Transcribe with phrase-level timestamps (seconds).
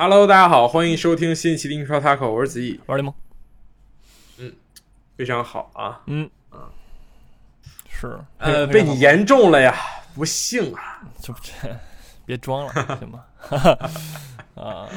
[0.00, 3.12] Hello，大家好，欢迎收听新一期的英超 Taco，我是子毅，玩联盟，
[5.16, 6.00] 非常好啊。
[6.06, 6.70] 嗯啊
[7.90, 9.74] 是，呃，被你言中了呀，
[10.14, 11.02] 不幸啊。
[11.20, 11.52] 就这，
[12.24, 13.24] 别装了， 行吗？
[14.54, 14.88] 啊，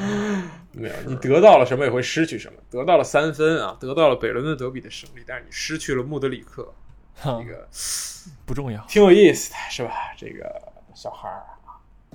[0.72, 2.60] 没有，你得到了什么也会失去什么。
[2.70, 6.72] 得到了三分啊，得到了北伦敦德比的胜利，但是你失去了穆德里克，
[7.16, 7.68] 哼这个
[8.46, 8.80] 不重要。
[8.86, 10.14] 挺有意思的，是吧？
[10.16, 10.62] 这个
[10.94, 11.58] 小孩儿啊，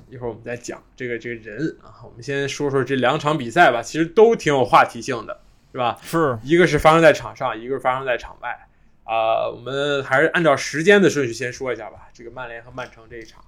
[0.09, 2.03] 一会儿我们再讲这个这个人啊。
[2.05, 5.41] 我们先说说这两场比赛吧，其实都挺有话题性的，
[5.73, 5.99] 是吧？
[6.03, 8.69] 是，一个是发生在场上，一个是发生在场外。
[9.05, 12.09] 啊、我们还是按照时间的顺序先说一下吧。
[12.13, 13.45] 这个曼联和曼城这一场，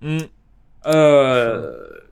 [0.00, 0.26] 嗯，
[0.82, 2.04] 呃，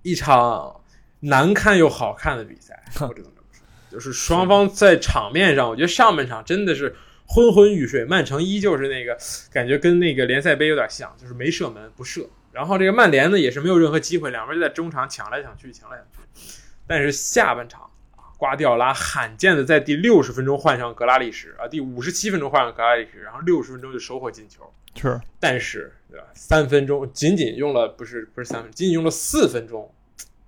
[0.00, 0.80] 一场
[1.20, 3.62] 难看又好看的比赛，我只能这么说。
[3.90, 9.14] 就是双方在场面上，我觉得上半场真的是昏昏欲睡，曼城依旧是那个
[9.52, 12.26] 感觉跟那个联赛杯有点像，就是没射门不射。
[12.52, 16.52] 然后这个曼联呢也是没有任何机会，两边就在中场抢来抢去，抢来抢去。
[16.86, 24.70] 但是下半场啊，瓜迪奥拉罕见的在第六十分钟换上格拉利什啊，第五十七分钟换上格拉利什，然后六十分钟就收获进球。
[24.94, 26.26] 是，但是对吧？
[26.34, 29.90] 三分钟仅仅用了不是不是三分，仅仅用了四分钟，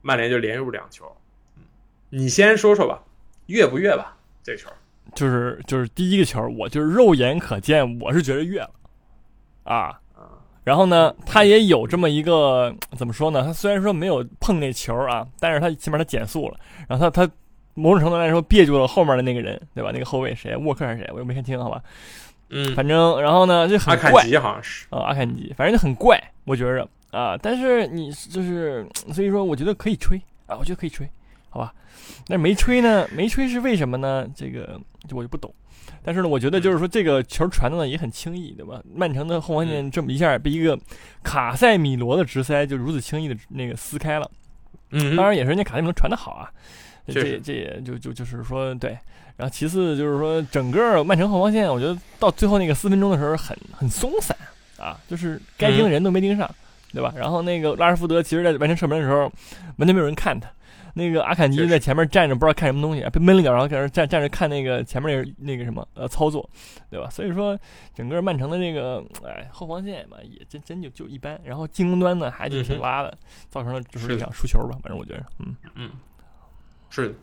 [0.02, 1.16] 曼联就连入两球。
[1.56, 1.62] 嗯，
[2.10, 3.02] 你先说说吧，
[3.46, 4.18] 越不越吧？
[4.42, 4.68] 这球
[5.14, 8.70] 就是就是第一个球，我就是肉眼可见，我是觉得越了，
[9.62, 10.00] 啊。
[10.64, 13.44] 然后呢，他也有这么一个怎么说呢？
[13.44, 16.56] 他虽然说没有碰那球啊，但是他起码他减速了，
[16.88, 17.32] 然后他他
[17.74, 19.90] 某种程度来说别住了后面的那个人，对吧？
[19.92, 20.56] 那个后卫谁？
[20.56, 21.10] 沃克还是谁？
[21.12, 21.82] 我又没看清，好吧？
[22.50, 27.36] 嗯，反正然后呢，就阿坎吉好像是，啊，阿坎吉，反正就很怪，我觉着啊。
[27.36, 31.08] 但是你就是，所以说我觉得可以吹啊，我觉得可以吹，
[31.50, 31.74] 好吧？
[32.28, 34.26] 那没吹呢，没吹是为什么呢？
[34.34, 35.52] 这个我就不懂。
[36.04, 38.80] 但是呢，我觉得就是说这个球传的呢也很轻易，对吧？
[38.94, 40.78] 曼城的后防线这么一下被一个
[41.22, 44.30] 卡塞米罗的直塞就如此轻易的那个撕开了。
[44.90, 46.50] 嗯当然也是人家卡塞米罗传的好啊，
[47.06, 48.96] 这这也就就就是说对。
[49.36, 54.36] 然后其次就是说整个曼城后防线，我觉得到最后那个四分钟的时候很很松散
[54.78, 56.48] 啊，就是该盯的人都没盯上，
[56.92, 57.12] 对吧？
[57.16, 59.22] 然后那个拉什福德其实在完成射门的时候，
[59.78, 60.48] 完全没有人看他。
[60.94, 66.48] 那个阿坎吉在前面站着，不知道看什么东西，被闷了一脚，然后在那站站着看那个前面那个那个什么呃操作，
[66.88, 67.10] 对吧？
[67.10, 67.58] 所以说
[67.92, 73.16] 整个曼城的这个哎后防线嘛，也真真就就一般，然后进攻端呢还就挺拉的，
[73.48, 74.04] 造成了就是。
[74.04, 75.56] 是的一场输球吧，反正我觉得，嗯。
[75.74, 75.90] 嗯，
[76.90, 77.08] 是。
[77.08, 77.14] 的。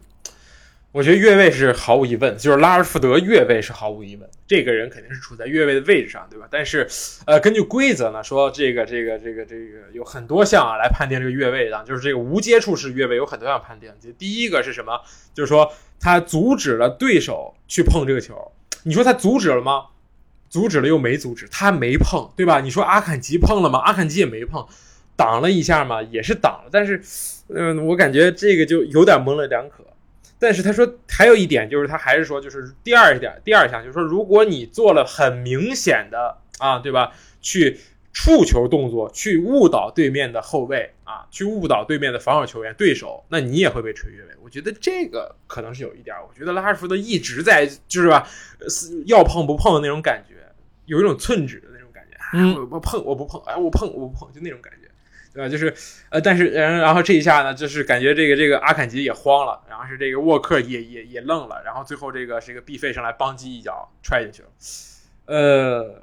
[0.94, 6.46] 我觉得越位是毫无疑问，就是拉尔福德越位是毫无疑问，这个人肯定是处在越位的位置上，对吧？
[6.52, 6.85] 但是，
[7.25, 13.90] 呃，根据规则呢，说这个这个这个这个有很多项啊来判定这个越位的，就是这个无接触式越位有很多项判定。
[14.01, 15.00] 就第一个是什么？
[15.34, 18.51] 就是说他阻止了对手去碰这个球，
[18.84, 19.85] 你说他阻止了吗？
[20.50, 22.59] 阻止了又没阻止，他没碰，对吧？
[22.59, 23.80] 你说阿坎吉碰了吗？
[23.80, 24.68] 阿坎吉也没碰，
[25.16, 27.01] 挡了一下嘛，也是挡了，但是，
[27.47, 29.85] 嗯、我感觉这个就有点模棱两可。
[30.41, 37.79] 但是他说还有一点就是他还是说就是第二点第二项就是说如果你做了很明显的啊对吧去
[38.12, 44.30] 触球动作去误导对面的后卫啊去误导对面的防守球员对手，那你也会被吹越位。
[44.41, 48.28] 我觉得这个可能是有一点，我觉得拉什福德一直在就是吧
[49.06, 50.34] 要碰不碰的那种感觉，
[50.88, 54.81] 有一种寸指的那种感觉，嗯我我碰我不碰，哎我碰我不碰就那种感觉。
[55.34, 55.47] 对吧？
[55.47, 55.74] 就是
[56.09, 64.50] 呃，但是然然后这一下呢，就是感觉这个这个阿坎吉也慌了，然后是这个沃克也也也愣了，然后最后这个这个毕费上来邦基一脚踹进去了。
[65.28, 66.02] 呃，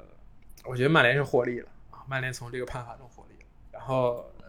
[0.65, 4.45] 我觉得曼联是获利了啊，曼联从这个判罚中获利了，然后呃，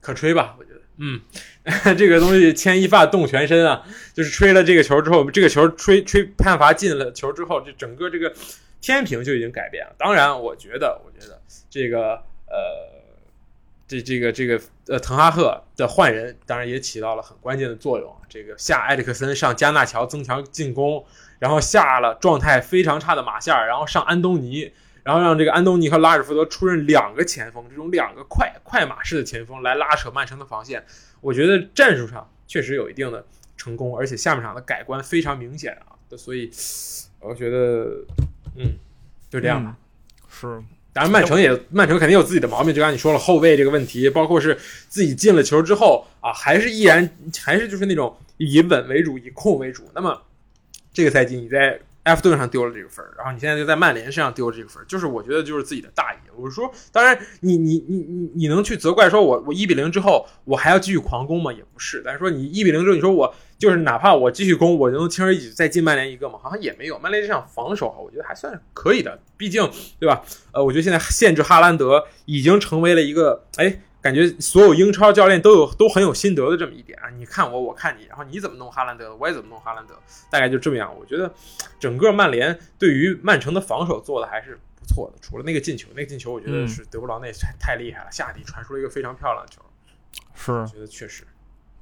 [0.00, 1.20] 可吹吧，我觉得，嗯，
[1.96, 8.34] 这个东西牵一发动全身啊，就是吹了这个球之后，这个球吹吹判罚进了球之后，这整个这个
[8.80, 9.94] 天平就已经改变了。
[9.96, 11.40] 当然，我觉得，我觉得
[11.70, 12.14] 这个
[12.48, 13.01] 呃。
[13.92, 18.16] 这这个这个呃，滕哈赫的换人当然也起到了很关键的作用。
[18.26, 21.04] 这个下埃里克森上加纳乔增强进攻，
[21.38, 24.72] 然后下了状态非常差的马夏尔，然后上安东尼，
[25.02, 30.82] 然后让这个安东尼和拉什福德出任两个前锋，这种两个快快马式的前锋来拉扯曼城的防线。
[31.20, 33.26] 我觉得战术上确实有一定的
[33.58, 36.16] 成功，而且下半场的改观非常明显啊。
[36.16, 36.50] 所以
[37.20, 38.04] 我觉得，
[38.56, 38.72] 嗯，
[39.28, 39.76] 就这样吧。
[40.30, 40.62] 是
[40.92, 44.58] 当然，曼城也曼城肯定有自己的毛病，就刚你说了后卫这个问题，包括是
[44.88, 47.08] 自己进了球之后啊，还是依然
[47.42, 49.84] 还是就是那种以稳为主，以控为主。
[49.94, 50.20] 那么
[50.92, 56.16] 这个赛季你在埃弗顿上丢了这个分儿，然后你现在就在曼联身上丢了这个分儿，就是我觉得就是自己的大意。
[56.36, 61.52] 我是说，当然你你你你你能去责怪说我我一比零之后我还要继续狂攻吗？
[61.52, 62.02] 也不是。
[62.04, 66.36] 但是说你一比零之后，你说我就是哪怕我继续攻，我就能轻而易举再进曼联一个嘛？
[66.42, 66.98] 好像也没有。
[66.98, 69.62] 曼联这场防守啊，我觉得还算是可以的，毕竟
[70.00, 70.20] 对吧？
[70.52, 79.94] 呃，我觉得现在限制哈兰德已经成为了一个哎感觉所有英超教练都有都很有心得的这么一点啊，你看我，我看你，然后你怎么弄哈兰德，我也怎么弄哈兰德，
[80.28, 80.92] 大概就这么样。
[80.98, 81.32] 我觉得
[81.78, 89.62] 整个曼联对于曼城的防守做的还是不错的，除了那个进球，那个进球我觉得是德布劳内太太厉害了，下底传出了一个非常漂亮的球，
[90.34, 91.22] 是我觉得确实。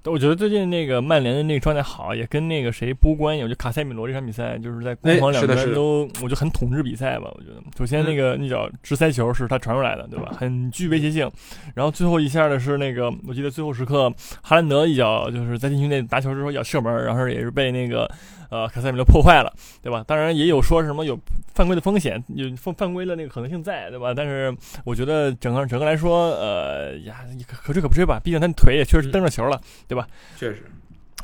[0.05, 3.43] 我觉得最近那个曼联的那个状态好，也跟那个谁波关系。
[3.43, 7.31] 我觉得卡塞米罗这场比赛就是在攻防两端都，我觉得很统治比赛吧。
[7.35, 10.33] 我觉得首先那个那脚直塞球是他传出来的，对吧？
[10.39, 11.31] 很具威胁性。
[11.75, 14.11] 然后最后一下的是那个，我记得最后时刻
[14.43, 18.11] 哈兰德一脚就是在禁区内打球之后要射门，然后也是被那个。
[18.51, 19.53] 呃，卡塞米罗破坏了，
[19.83, 20.05] 对吧？
[20.07, 21.19] 当然也有说什么有
[21.55, 24.13] 犯规的风险，有犯犯规的那个可能性在，对吧？
[24.13, 24.55] 但是
[24.85, 30.07] 我觉得整个整个来说，呃呀，可可追可不吹吧，毕竟他腿也确实蹬着球了，对吧？
[30.37, 30.65] 确实。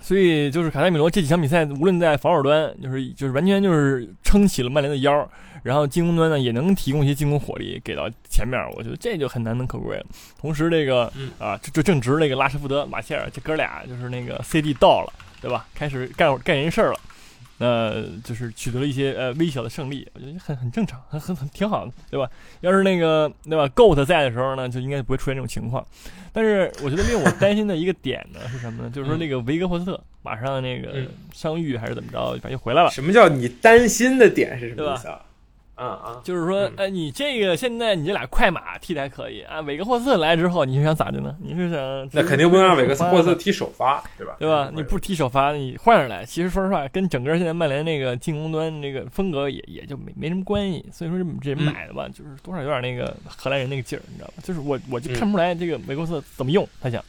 [0.00, 5.28] 所以就是卡塞米罗这几场比赛，无论在防守端，就是就是完全就是撑起了曼联的腰，
[5.64, 10.06] 然后进攻端呢也能提供一些进攻火力给到前面，我觉得这就很难能可贵了。
[10.40, 15.66] 同时这个啊，就就正值那个拉什福德、马歇尔这哥俩就是那个 CD 到了，对吧？
[15.74, 17.00] 开始干干人事儿了。
[17.58, 22.30] 呃，就是取得了一些呃微小的胜利，我觉得很很正常，很很很挺好的，对吧？
[22.60, 25.84] 要是那个对吧，GOAT 在的时候呢，就应该不会出现这种情况。
[26.32, 28.90] 但是我觉得令我担心的一个点呢是什么呢？
[28.94, 32.90] 就是说那个维格霍斯特马上那个伤愈还是怎么着，反正又回来了。
[32.90, 35.20] 什么叫你担心的点是什么意思啊？
[35.76, 39.60] 啊啊，就是说，哎，你这个现在你这俩快马踢的还可以啊。
[39.60, 41.36] 韦格霍斯特来之后，你是想咋的呢？
[41.38, 44.36] 你是想那肯定不能让韦格霍斯特踢首发，对吧？
[44.38, 44.72] 对吧？
[44.74, 50.82] 你不踢首发，你换上来，其实说实话，跟整个现在曼联那个进攻端那个风格也也就没没什么关系。
[50.90, 54.34] 所以说这这买的吧，就是多少有点那个荷兰人那个劲儿，你知道吧？
[54.42, 57.04] 就是我我就看不出来这个韦格霍斯特怎么用，他想，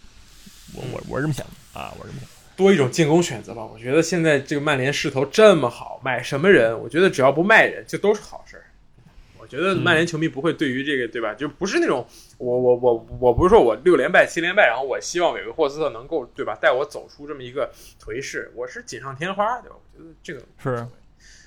[0.75, 2.29] 我我我是这么想的啊，我是这么想。
[2.57, 3.63] 多一种进攻选择吧。
[3.63, 8.46] 我觉得现在这个曼联势头这么好，买什么人，我觉得只要不卖人，就都是好事儿。
[9.47, 11.33] 我觉得曼联球迷不会对于这个，对吧？
[11.33, 12.05] 就不是那种
[12.38, 19.75] 我我我我不是说我六连败七连败，然后我希望韦格霍斯特能够对吧带我走出这么一个颓势，我是锦上添花，对吧？
[19.77, 20.85] 我觉得这个是。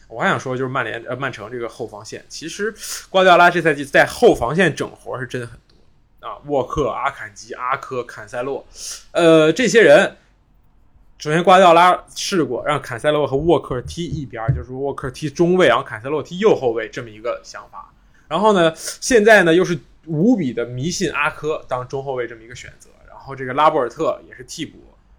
[0.09, 2.75] 我还想说，就是曼联呃曼城这个后防线，其实
[3.11, 8.67] 瓜迪奥拉这赛季在后防线整活是真的很多啊，沃克、阿坎吉、阿科、坎塞洛，
[9.13, 10.17] 呃，这些人。
[11.21, 17.93] 首先，瓜迪奥拉试过让坎塞洛和沃克踢一边，就是沃克踢中卫，然后坎塞洛踢右后卫这么一个想法。
[18.27, 22.89] 然后呢，现在呢又是无比的迷信阿科当中后卫这么一个选择。
[23.07, 24.79] 然后这个拉波尔特也是替补，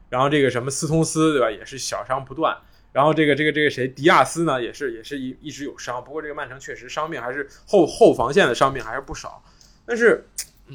[0.09, 2.57] 然后这个什么斯通斯对吧，也是小伤不断。
[2.92, 6.04] 然后这个这个这个谁迪亚斯呢，也是也是一一直有伤。
[6.04, 9.44] 不过这个曼城确实伤病还是后后防线的伤病还是不少。
[9.86, 10.25] 但是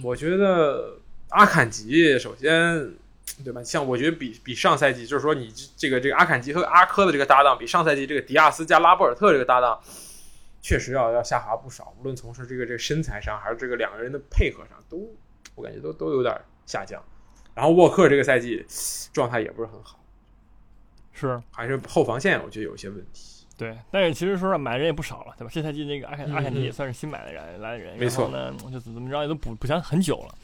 [0.05, 0.99] 我觉得
[1.31, 2.95] 阿坎吉首先。
[3.45, 3.63] 对吧？
[3.63, 9.79] 像我觉得比比上赛季，就是说你这个这个阿坎吉和阿科的这个搭档，比上赛季这个迪亚斯加拉波尔特这个搭档，
[10.63, 11.95] 确实要要下滑不少。
[12.01, 15.15] 无论从事这个这个身材上，还是这个两个人的配合上，都
[15.55, 16.35] 我感觉都都有点
[16.65, 17.03] 下降。
[17.55, 18.65] 然后沃克这个赛季
[19.13, 19.99] 状态也不是很好，
[21.13, 23.45] 是还是后防线我觉得有一些问题。
[23.59, 25.51] 对，但是其实说买的人也不少了，对吧？
[25.51, 30.35] 这赛季那个阿坎阿坎吉也算是新买的人来的人，没错呢，就怎么着也都补补强很久了。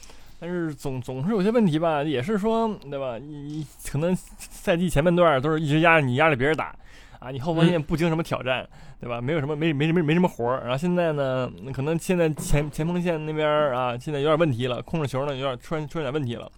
[0.42, 3.16] 但是总总是有些问题吧，也是说对吧？
[3.16, 6.74] 你可能赛季前半段都是一直压着你，压着别人打
[7.20, 8.68] 啊，你后防线不经什么挑战，
[8.98, 9.20] 对吧？
[9.20, 10.62] 没有什么没没没没什么活儿。
[10.62, 16.50] 然后现在呢，可能现在前前锋线那边啊，现在有点问题了，控制球呢有点出现出现点问题了，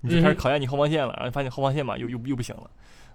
[0.00, 1.14] 你就开始考验你后防线了。
[1.16, 2.68] 然后发现后防线嘛又又又不行了，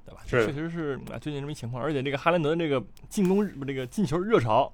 [0.06, 0.22] 对吧？
[0.26, 1.84] 确实是啊，最近这么一情况。
[1.84, 4.72] 而且这个哈兰德这个进攻不这个进球热潮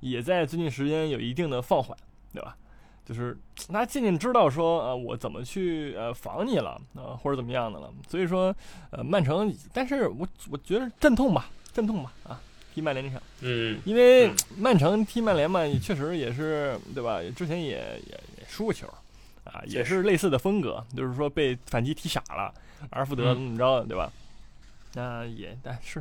[0.00, 1.96] 也在最近时间有一定的放缓，
[2.34, 2.54] 对吧？
[3.04, 3.36] 就是
[3.72, 7.92] 他渐渐知道说，呃，我怎么去呃防你了，呃，或者怎么样的了。
[8.08, 8.54] 所以说，
[8.90, 12.40] 呃，曼城，但是我我觉得阵痛吧，阵痛吧，啊，
[12.72, 17.20] 踢曼联这场，嗯，因为 曼城踢曼联嘛，也确实也是对吧？
[17.34, 18.86] 之前也也也输过球，
[19.44, 22.54] 啊，也是类似的风格，就是说被反击踢傻了，
[22.90, 24.12] 阿福德怎么着，对吧？
[24.94, 26.00] 那也但是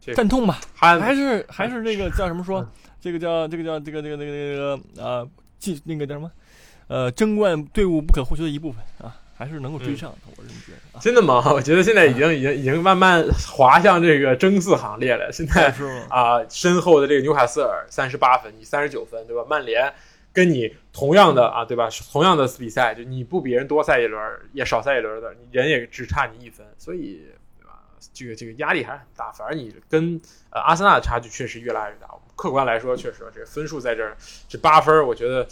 [0.00, 2.68] 阵痛吧，还是还是这个叫什么说？
[3.00, 5.28] 这个叫这个叫这个这个这个这个呃。
[5.58, 6.30] 进那个叫什么？
[6.88, 10.18] 呃，争冠队伍不可或缺的一部分啊，还是能够追上的。
[10.36, 11.00] 我这么觉得。
[11.00, 11.42] 真的吗？
[11.52, 15.32] 我觉得现在已经已经已经慢慢滑向这个争四行列了。
[15.32, 15.74] 现在
[16.08, 19.44] 啊，身后的这个纽卡斯尔三十八分，你三十九分，对吧？
[19.50, 19.92] 曼联
[20.32, 21.88] 跟你同样的啊，对吧？
[22.12, 24.22] 同样的比赛，就你不比人多赛一轮，
[24.52, 27.26] 也少赛一轮的，你人也只差你一分，所以
[27.58, 27.80] 对吧？
[28.14, 29.32] 这个这个压力还是很大。
[29.32, 30.20] 反而你跟
[30.50, 32.06] 呃阿森纳的差距确实越拉越大。
[32.36, 34.16] 客观来说，确实这个分数在这儿，
[34.46, 35.44] 这八分我觉得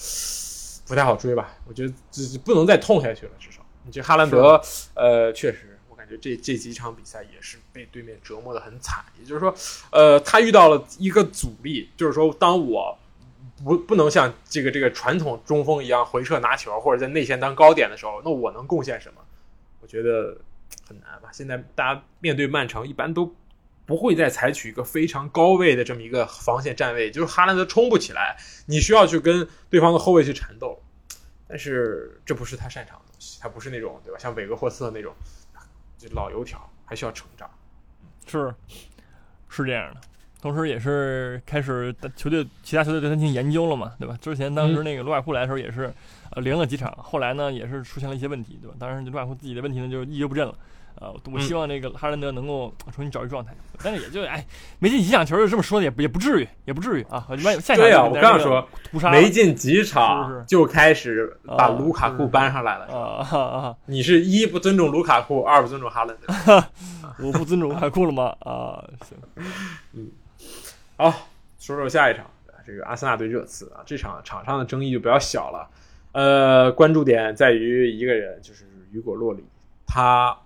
[0.87, 1.57] 不太好追吧。
[1.67, 4.61] 我觉得这不能再痛下去了，至少你这哈兰德，
[4.95, 9.03] 呃，确实我感觉这这几场比赛也是被对面折磨的很惨。
[9.19, 9.55] 也就是说，
[9.91, 12.97] 呃，他遇到了一个阻力，就是说，当我
[13.65, 19.21] 不不能像这个这个传统中锋一样回撤拿球，或者在内线当高点的时候，那我能贡献什么？
[19.81, 20.37] 我觉得
[20.87, 21.31] 很难吧。
[21.33, 23.35] 现在大家面对曼城，一般都
[23.87, 28.37] 不会再采取一个非常高位的这么一个防线站位，就是哈兰德冲不起来，
[28.67, 30.81] 你需要去跟对方的后卫去缠斗。
[31.47, 34.19] 但是这不是他擅长的东西，他不是那种对吧？
[34.19, 35.15] 像韦格霍斯的那种，
[35.99, 37.49] 就老油条，还需要成长。
[38.27, 38.53] 是，
[39.49, 40.01] 是这样的。
[40.41, 44.19] 同时，也是开始球队其他球队对他进行研究了嘛，对吧？
[44.21, 45.93] 之前当时那个卢卡库来的时候也是，
[46.35, 48.77] 呃，赢了几场，后来呢也是出现了一些问题，对吧？
[48.79, 50.55] 当然，卢卡库自己的问题呢就一蹶不振了。
[50.97, 54.47] 呃，我希望这个哈兰德能够重新找一状态，但是也就哎，
[54.79, 57.27] 没进几场球就这么说的，也不也不至于，也不至于啊。
[57.61, 63.77] 下对呀，我刚说屠杀没进几场就开始把卢卡库搬上来了啊啊！
[63.87, 66.65] 你是一不尊重卢卡库，二不尊重哈兰德，
[67.19, 68.27] 我不尊重卢卡库了吗？
[68.39, 69.19] 啊，行，
[69.95, 70.13] 嗯。
[70.97, 71.13] 好，
[71.59, 72.25] 说说下一场，
[72.65, 75.69] 这个阿森纳对热刺啊，这场场上的争议就比较小了。
[76.15, 79.45] 呃，关注点在于一个人，就是雨果洛里。
[79.87, 80.39] 他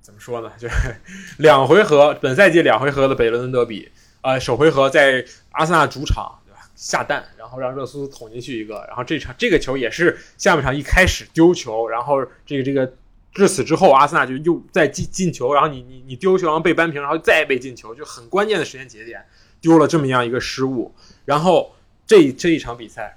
[0.00, 0.50] 怎么说呢？
[0.58, 0.74] 就是
[1.38, 6.68] 两回合，本赛季两回合的北伦敦德比，呃，首回合在阿森纳主场，对吧？
[6.74, 12.92] 下蛋，然后让热苏捅进去一个，然后这场这个球也是下半场一开始丢球，然后这个这个。
[13.34, 19.24] 至此之后，阿森纳就又再进进球，然后你你你丢球，然后被扳平，然后再被进球，就很关键的时间节点
[19.58, 20.94] 丢了这么样一个失误。
[21.24, 21.74] 然后
[22.06, 23.16] 这这一场比赛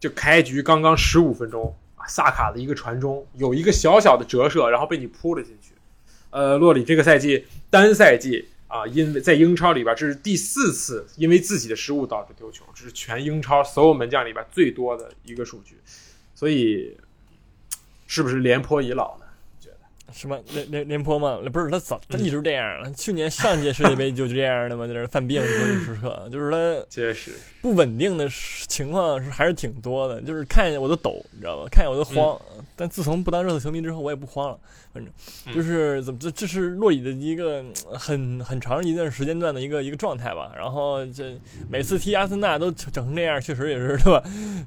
[0.00, 5.72] 就开局刚刚十五分钟啊，萨卡的一个传中有一个小小的折射，然后被你扑了进去。
[6.30, 15.76] 呃，洛里这个赛季单赛季啊，因为在英超里边这是第四次因为自己的失误导致丢球，这是全英超所有门将里边最多的一个数据。
[16.34, 16.96] 所以
[18.06, 19.24] 是不是廉颇已老呢？
[20.12, 21.38] 什么廉廉廉颇吗？
[21.52, 22.68] 不是他早，他一直这样。
[22.94, 28.28] 去年上届世界杯就这样的嘛，在那犯病时刻， 就是他确实不稳定的
[28.66, 30.20] 情况是还是挺多的。
[30.22, 31.68] 就是看见我都抖，你知道吧？
[31.70, 32.40] 看见我都慌。
[32.74, 34.58] 但自从不当热刺球迷之后，我也不慌了。
[34.90, 37.62] 反正就是怎么这这是洛里的一个
[37.92, 40.52] 很很长一段时间段的一个一个状态吧。
[40.56, 41.38] 然后这
[41.68, 44.22] 每次踢阿森纳都整成这样，确实也是对吧？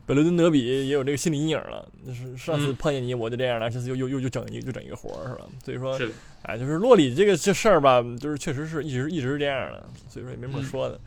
[0.06, 1.88] 本伦敦德比也有这个心理阴影了。
[2.06, 5.46] 就是上次碰见你我就这样了，这次又又又又整一就整一个活儿是吧？
[5.64, 6.00] 所以说，
[6.44, 9.84] 哎，就是洛里这个这事儿吧，就是确实是一直一直是这样的。
[10.08, 11.00] 所以说也没什么说的。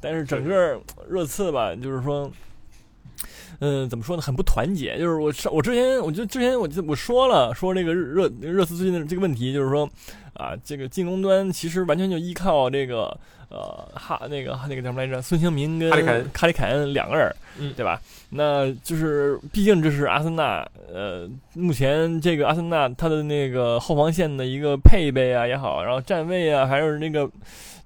[0.00, 2.30] 但是整个热刺吧，就是说。
[3.60, 4.22] 嗯，怎么说呢？
[4.22, 4.96] 很不团结。
[5.00, 9.88] 就是我上我之前，我就之前我就我说了，说这个热热刺最近的这个问题，就是说
[10.34, 13.18] 啊，这个进攻端其实完全就依靠这个
[13.48, 15.20] 呃哈那个那个叫什么来着？
[15.22, 15.90] 孙兴民跟
[16.32, 17.34] 卡里凯恩两个人，
[17.76, 18.00] 对吧？
[18.30, 27.30] 那就是毕竟这是阿森纳，呃，目前这个阿森纳他的那个后防线的一个配备啊也好，然后站位啊，还是那个。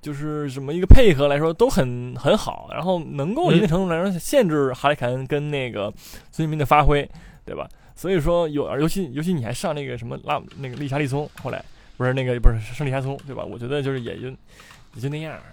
[0.02, 5.85] 就是什么一个配合来说都很很好，然后能够一定程度来说限制哈里凯恩跟那个
[6.33, 7.09] 孙兴民的发挥，
[7.45, 7.69] 对吧？
[7.95, 11.64] 所以说有，尤其尤其你还上那个什么拉那个利查利松，后来
[11.97, 13.45] 不是那个不是上利查松，对吧？
[13.45, 15.51] 我觉得就是也就也就那样，就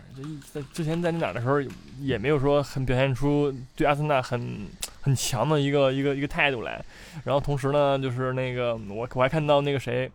[0.51, 1.61] 在之前在那哪的时候
[1.99, 4.67] 也没有说很表现出对阿森纳很
[5.01, 6.83] 很强的一个一个一个态度来。
[7.23, 10.09] 然后同时呢，就是那个我我还看到那个谁，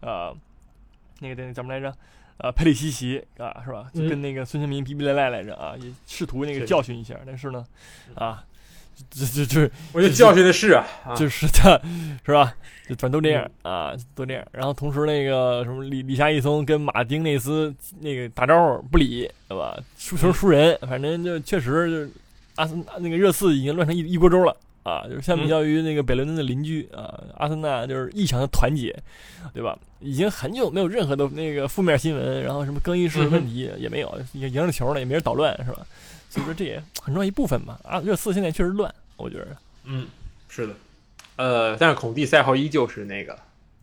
[0.00, 0.34] 呃，
[1.20, 1.94] 那个那个怎么来着？
[2.38, 3.90] 啊，佩里西奇啊，是吧？
[3.92, 7.62] 就跟那个孙兴民逼逼赖赖来着啊，也试图那个教训一下，但是呢，
[8.14, 8.42] 啊，
[9.08, 11.80] 这这这，我觉得教训的是啊，就是他，
[12.24, 12.52] 是吧？
[12.88, 14.44] 就反正都这样啊，都这样。
[14.52, 19.78] 然后同时那个什么李李夏一松跟马丁内斯那个打招呼不理，对吧？
[19.96, 22.10] 输球输人，反正就确实就是
[22.56, 24.56] 阿森那个热刺已经乱成一一锅粥了。
[24.82, 28.96] 啊，就是相比较于那个北伦敦的邻居啊，阿森纳就是异常的团结，
[29.52, 29.78] 对吧？
[30.00, 35.86] 已经很久没有任何的那个负面新闻，然后什么更衣室问题也没有，也赢了球了，也没人捣乱，是吧？
[36.30, 37.78] 所以说这也很重要一部分吧。
[37.84, 39.48] 啊，热刺现在确实乱，我觉得。
[39.84, 40.06] 嗯，
[40.48, 40.72] 是的。
[41.36, 43.38] 呃，但是孔蒂赛后依旧是那个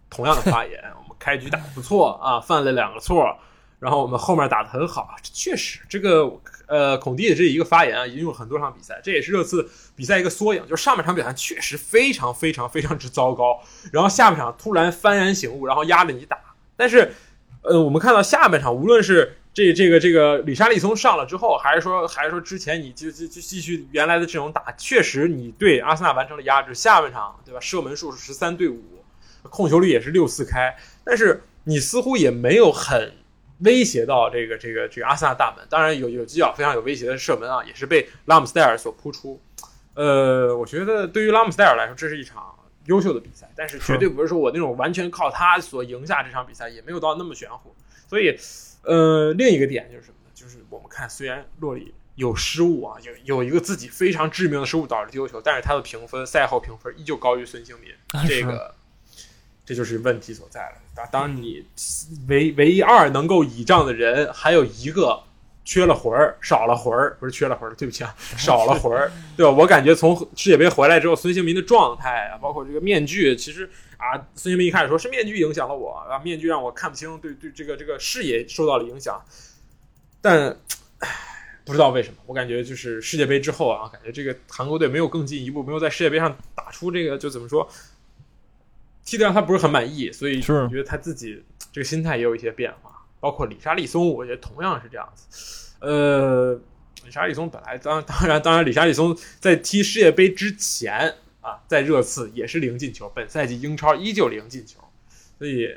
[0.09, 3.37] 同样的发言， 我们开局打得不错啊，犯了两个错。
[3.79, 6.27] 然后我们后面打得很好，确实，这个
[6.65, 10.63] 呃，孔蒂的这一个发言啊，引用了很多场比赛，这也是热刺比赛一个缩影。
[10.67, 13.61] 就是上半场表现确实非常非常非常之糟糕，
[13.91, 16.39] 然后下半场突然幡然醒悟，然后压着你打。
[16.75, 17.13] 但是，
[17.61, 26.75] 呃，我们看到下半场，无论是这这个这个吕沙利松上了之后，还是说还是说之前你就就就继续原来的这种打，确实你对阿森纳完成了压制。
[26.75, 27.59] 下半场对吧？
[27.59, 29.03] 射门数是十三对五，
[29.41, 33.11] 控球率也是六四开，但是你似乎也没有很。
[33.61, 39.41] 威胁到这个这个这个阿森纳大门，当然有有几脚非常有威胁的射门啊，也是被拉姆斯戴尔所扑出。
[39.95, 42.53] 呃，我觉得对于拉姆斯戴尔来说，这是一场
[42.85, 47.75] 优秀的比赛，但是绝对不是说我那种完全靠他所赢下这场比赛，也没有到那么玄乎。
[48.07, 48.37] 所以，
[48.87, 50.31] 呃，另一个点就是什么呢？
[50.33, 57.91] 就是我们看，虽然洛里有失误啊，有有一个自己非常致命的失误导致丢球，但是他的评分赛后评分依旧高于孙兴民，
[58.27, 58.73] 这个
[59.65, 60.77] 这就是问题所在了。
[60.95, 61.65] 当当你
[62.27, 65.21] 唯唯一二能够倚仗的人还有一个
[65.65, 69.51] 缺了魂儿，少了魂儿，不是缺了魂儿，对不起啊，少了魂儿，对吧？
[69.51, 79.21] 我感觉从世界杯回来之后，孙兴民的状态啊，包括这个面具，其实啊，孙兴民一开始说是面具影响了我啊，面具让我看不清，对对，这个这个视野受到了影响，
[80.21, 80.57] 但。
[81.65, 87.69] 不知道为什么，我感觉就是世界杯之后啊，感觉这个韩国队没有更进一步，没有在世界杯上打出这个，就怎么说，
[89.03, 93.05] 踢得让他不是很满意，所以我觉得他自己这个心态也有一些变化。
[93.19, 95.75] 包括李莎利松，我觉得同样是这样子。
[95.81, 96.57] 呃，
[97.03, 101.15] 李莎利松本来当当然当然，李莎利松在踢世界杯之前
[101.47, 104.81] 啊，在热刺也是零进球，本赛季英超依旧零进球，
[105.39, 105.73] 所以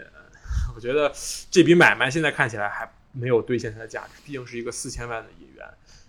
[0.75, 1.13] 我觉得
[1.49, 5.65] 这笔买卖现在看起来还没有兑现它的价值，毕竟是一个四千万的引援。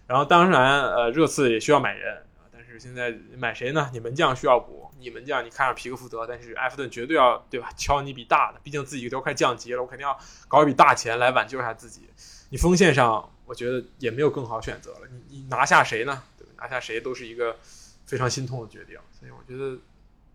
[0.08, 3.88] 然后当然，呃，热刺也需要买人，但是现在买谁呢？
[3.94, 7.70] 你门将需要补，你门将你看上皮克福德，但是埃弗顿绝对要对吧？
[7.78, 12.10] 敲你一笔大的，毕竟自己都快降级了，我肯定要搞一笔大钱来挽救一下自己。
[12.50, 15.02] 你锋线上，我觉得也没有更好选择了。
[15.12, 16.24] 你你拿下谁呢？
[16.58, 17.56] 拿下谁都是一个
[18.06, 19.78] 非常心痛的决定，所以我觉得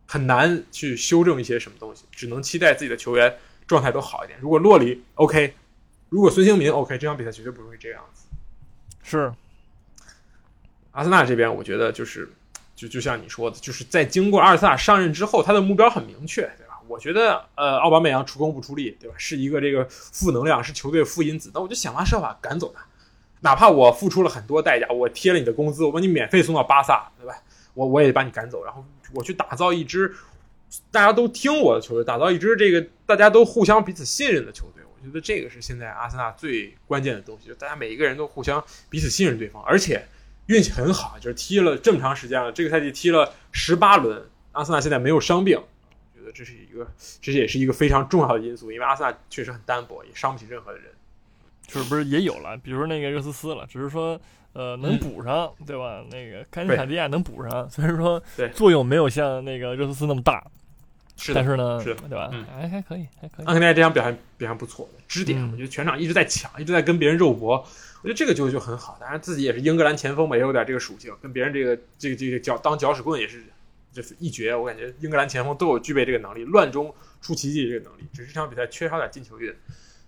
[0.07, 4.39] 很难去修正一些什么东西，只能期待自己的球员状态都好一点。
[4.41, 5.55] 如果洛里 OK，
[6.09, 8.27] 如果孙兴民 OK，这场比赛绝对不会这样子。
[9.03, 9.33] 是。
[10.93, 12.31] 阿森纳这边，我觉得就是，
[12.75, 16.81] 就就像你说的，就是在经过阿尔萨上任之后，他的目标很明确，对吧？
[16.89, 19.15] 我觉得，呃，奥巴梅扬出工不出力，对吧？
[19.19, 21.51] 是一个这个负能量，是球队负因子。
[21.53, 22.87] 那我就想方设法赶走他，
[23.41, 27.35] 哪怕我付出了很多代价，我贴了你的工资，我把你免费送到巴萨，对吧？
[27.77, 30.13] 我我也把你赶走，然后我去打造一支
[30.91, 34.83] 大家都听我的球队，打造一支这个大家都互相彼此信任的球队。
[34.85, 40.05] 我觉得这个是现在阿森纳最关键的东西，就大家每一个人都互相彼此信任对方，而且。
[40.47, 46.87] 运气很好，就是踢了这么长时间了，这个赛季踢了十八轮，阿森纳现在没有伤病，我觉得这是一个，
[47.21, 50.93] 这也是一个非常重要的因素，因为阿森纳确实很单薄，也伤不起任何的人。
[51.67, 54.21] 就是不是也有了，比如说那个热斯斯了，只是说
[54.53, 56.05] 呃能补上，对吧？
[56.11, 58.23] 那个甘斯塔迪亚能补上， 虽然说
[58.55, 60.47] 作用没有像那个热斯斯那么大，
[61.17, 62.31] 是但是呢，是对吧？
[62.55, 63.47] 还还可以，还可以。
[63.47, 67.57] 安肯尼亚这场表现表现不错，支点，我觉得全场一直在抢，一直在跟别人肉搏。
[68.03, 73.43] 我觉得这个就就很好，当然自己也是英格兰前锋嘛，也有点这个属性，跟别人这个这个这个搅当搅屎棍也是
[73.93, 74.55] 就是一绝。
[74.55, 79.53] 我感觉英格兰前锋都有具备这个能力，乱中出奇迹这个能力，只是这场比赛缺少点进球运。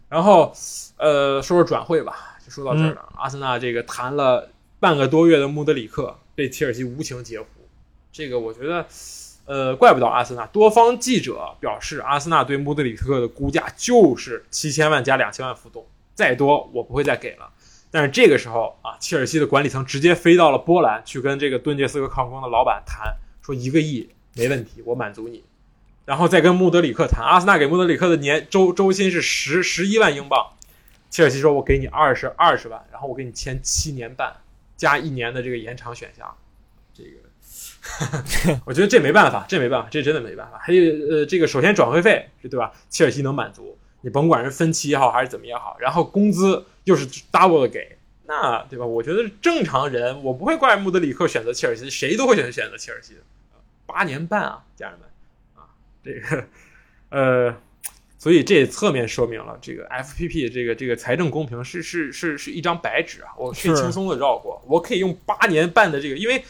[0.09, 0.53] 然后，
[0.97, 3.13] 呃，说说转会吧，就说到这儿了。
[3.17, 4.49] 阿森纳这个谈了
[4.81, 7.47] 半个多月的穆德里克被切尔西无情截胡，
[8.11, 8.87] 这个我觉得，
[9.45, 10.47] 呃，怪不到阿森纳。
[10.47, 17.51] 多方记者表示，阿森纳对穆德里克的估价就是七千万加两千万浮动，再多我不会再给了。
[17.91, 25.45] 但是这个时候啊，切尔西的管理层直接飞到了波兰，去跟这个顿涅斯克矿工的老板谈，说一个亿没问题，我满足你。
[26.09, 30.55] 然后再跟穆德里克谈，阿森纳给穆德里克的年周周薪是十十一万英镑，
[31.11, 34.35] 切尔西说我给你二十二十万，然后我给你签七年半
[34.75, 36.35] 加一年的这个延长选项。
[36.95, 40.59] 这个， 我觉得这没办法，这没办法，这真的没办法。
[40.59, 42.73] 还有呃，这个首先转会费，对吧？
[42.89, 43.77] 切尔西能满足。
[44.01, 48.87] 你甭管是分期也好，还是怎么也好，然后工资又是 double 的给，那对吧？
[48.87, 53.21] 我觉得正常人，我不会怪穆德里克选择切尔西，谁都会选选择切尔西的。
[53.85, 55.08] 八年半啊，家人们，
[56.13, 56.45] 这个
[57.11, 57.57] 呃，
[58.17, 66.43] 所以这也侧面说明了这个 FPP 这个这个财政公平是是是是一张白纸啊，我可以轻松的绕过，我可以用八年半的这个，因为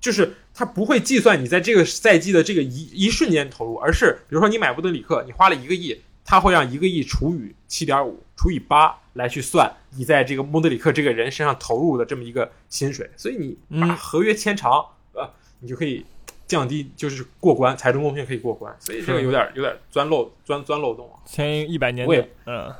[0.00, 6.00] 就是它不会计算你在这个赛季的这个一一瞬间投入，而是比如说你买穆德里克，你花了一个亿。
[6.22, 16.06] 他会让一个亿除以七点五除以八来去算你在这个穆德里克这个人身上投入的这么一个薪水，所以你把合约签长，呃，你就可以
[16.50, 18.74] 降低，就是过关，财政公平可以过关。
[18.80, 21.22] 所以这个有点有点钻漏钻钻漏洞啊。
[21.24, 22.72] 前一百年，我也嗯，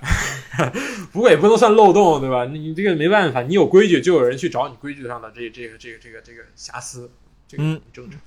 [1.12, 2.46] 不过也不能算漏洞，对吧？
[2.46, 7.10] 你这个没办法，你有规矩就有人去找你规矩上的这这个这个这个这个瑕疵，
[7.46, 8.18] 这个很正常。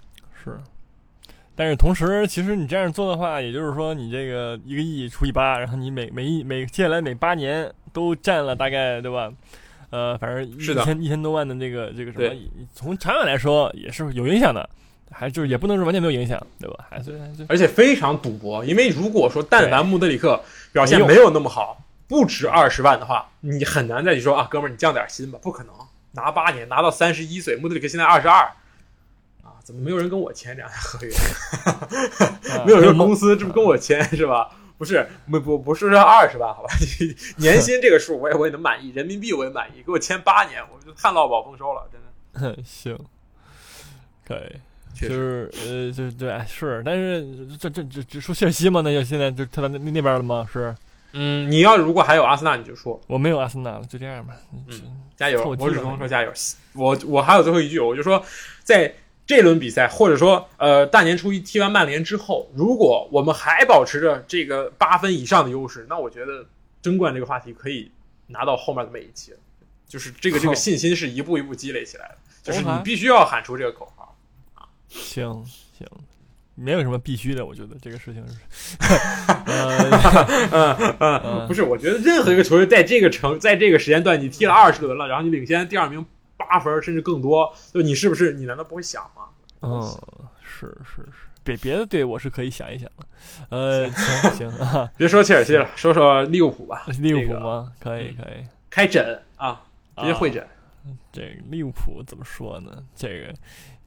[0.44, 0.58] 是。
[1.56, 9.32] 但是同时，其实你这样做的话，也就是说，你这个一个亿除以八，然后你每每一每接下来每八年都占了大概，对吧？
[9.92, 12.34] 呃，反正一千一千多万的那个这个什么，
[12.74, 14.68] 从长远来说也是有影响的，
[15.12, 16.88] 还就是也不能说完全没有影响，对吧？
[16.90, 25.74] 还是而且非常赌博，因为如果说但凡穆德里克表现没有那么好，不值二十万的话，你很难再去说啊，哥们儿你降点薪吧，不可能，
[26.14, 28.52] 拿八年拿到三十一岁，穆德里克现在二十二。
[29.44, 31.14] 啊怎么没有人跟我签这样的合约？
[32.66, 34.50] 没有人公司这么跟我签是吧？
[34.78, 36.74] 不是不不不是说二十万好吧？
[37.38, 42.02] 年薪这个数我也我也能满意，人民币我也满意，给我签八年，我就旱涝保丰收了，真
[42.56, 42.58] 的。
[42.66, 42.98] 行，
[44.28, 44.60] 可以，确
[44.94, 47.26] 就是呃，就对是，但是
[47.60, 48.82] 这这这只说切尔西吗？
[48.82, 50.48] 那就现在就他到那那边了吗？
[50.52, 50.76] 是
[51.14, 54.34] 嗯，你要如果还有阿森纳，你就说我没有阿森纳了，就这样吧。
[54.70, 56.32] 嗯加油，我只能说加油。
[56.74, 58.24] 我我还有最后一句，我就说，
[58.64, 58.92] 在
[59.28, 66.46] 这轮比赛，或者说呃大年初一踢完曼联之后，如果我们还保持着这个八分以上的优势，那我觉得
[66.82, 67.92] 争冠这个话题可以
[68.28, 69.38] 拿到后面的每一期了。
[69.88, 73.91] 就是这个这个信心是一步一步积累起来的，就是你必须要喊出这个口号。
[74.92, 75.44] 行
[75.78, 75.88] 行，
[76.56, 78.36] 没有什么必须的，我觉得这个事情是，
[79.46, 79.90] 呃，
[80.52, 89.24] 嗯嗯，嗯不是，我觉得任何一个球队在这个成在这个时间段，你踢了二十轮了，然后你领先第二名八分甚至更多，就你是不是你难道不会想吗？
[89.62, 89.82] 嗯，
[90.42, 93.06] 是是是，别别的队我是可以想一想的，
[93.50, 96.86] 呃，行行啊，别说切尔西了，说说利物浦吧。
[97.00, 97.72] 利物这个浦吗？
[97.80, 99.62] 可以可以，开诊啊，
[99.98, 100.46] 直接啊会诊。
[101.12, 102.84] 这个利物浦怎么说呢？
[102.96, 103.34] 这个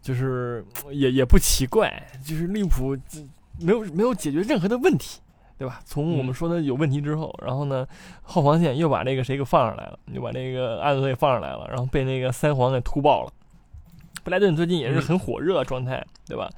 [0.05, 1.91] 就是也也不奇怪，
[2.23, 3.27] 就是利物浦这
[3.59, 5.19] 没有没有解决任何的问题，
[5.57, 5.81] 对吧？
[5.87, 7.87] 从我们嗯说的有问题之后，然后呢，
[8.21, 13.33] 后防线又把那个谁给放上来了，又把那个安德给放上来了，然后被那个三皇给突爆了。
[14.23, 16.51] 布莱顿最近也是很火热状态，对吧？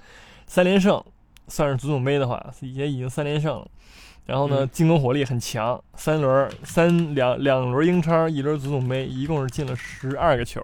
[0.49, 1.01] 三连胜，
[1.47, 3.69] 算是足总杯的话，也已经三连胜了。
[4.25, 10.61] 然后呢，嗯进攻火力很强，三轮三两两轮英超，一轮足总杯，一共是进了十二个球，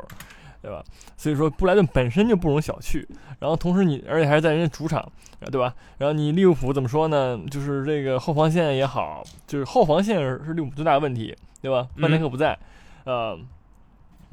[0.62, 0.82] 对吧？
[1.16, 3.04] 所以说布莱顿本身就不容小觑。
[3.40, 5.06] 然后同时你而且还是在人家主场，
[5.50, 5.74] 对吧？
[5.98, 7.38] 然后你利物浦怎么说呢？
[7.50, 11.88] 就是这个后防线也好，就是后防线是是利物浦最大的问题，对吧？
[11.96, 12.58] 范戴克不在，
[13.04, 13.38] 呃。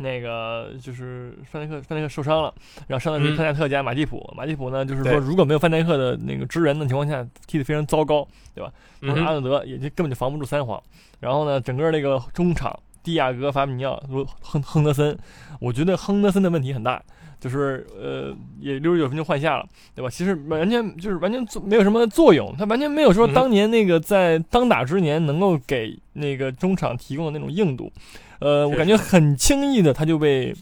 [0.02, 2.54] 那个就是范戴克，范戴克受伤了，
[2.88, 8.64] 然后上的是嗯范戴克加马蒂普，马蒂普呢，就是说如果没有范戴克的那个支援的情况下，踢得非常糟糕，同
[9.02, 10.82] 嗯哼时阿诺德也就根本就防不住三皇。
[11.20, 15.18] 然后呢，整个那个中场，蒂亚戈、法比尼奥、罗亨亨德森，
[15.60, 17.02] 我觉得亨德森的问题很大，
[17.40, 20.10] 就是呃，也六十九分就换下了，对吧？
[20.10, 27.92] 其实完全就是完全做没有什么作用，他完全没有说当年那个在当打之年能够给那个中场提供的那种硬度。
[28.40, 30.56] 呃，我感觉很轻易的他就被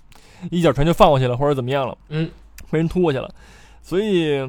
[0.50, 2.30] 一脚传就放过去了，或者怎么样了，嗯，
[2.72, 3.30] 被人突过去了，
[3.82, 4.40] 所以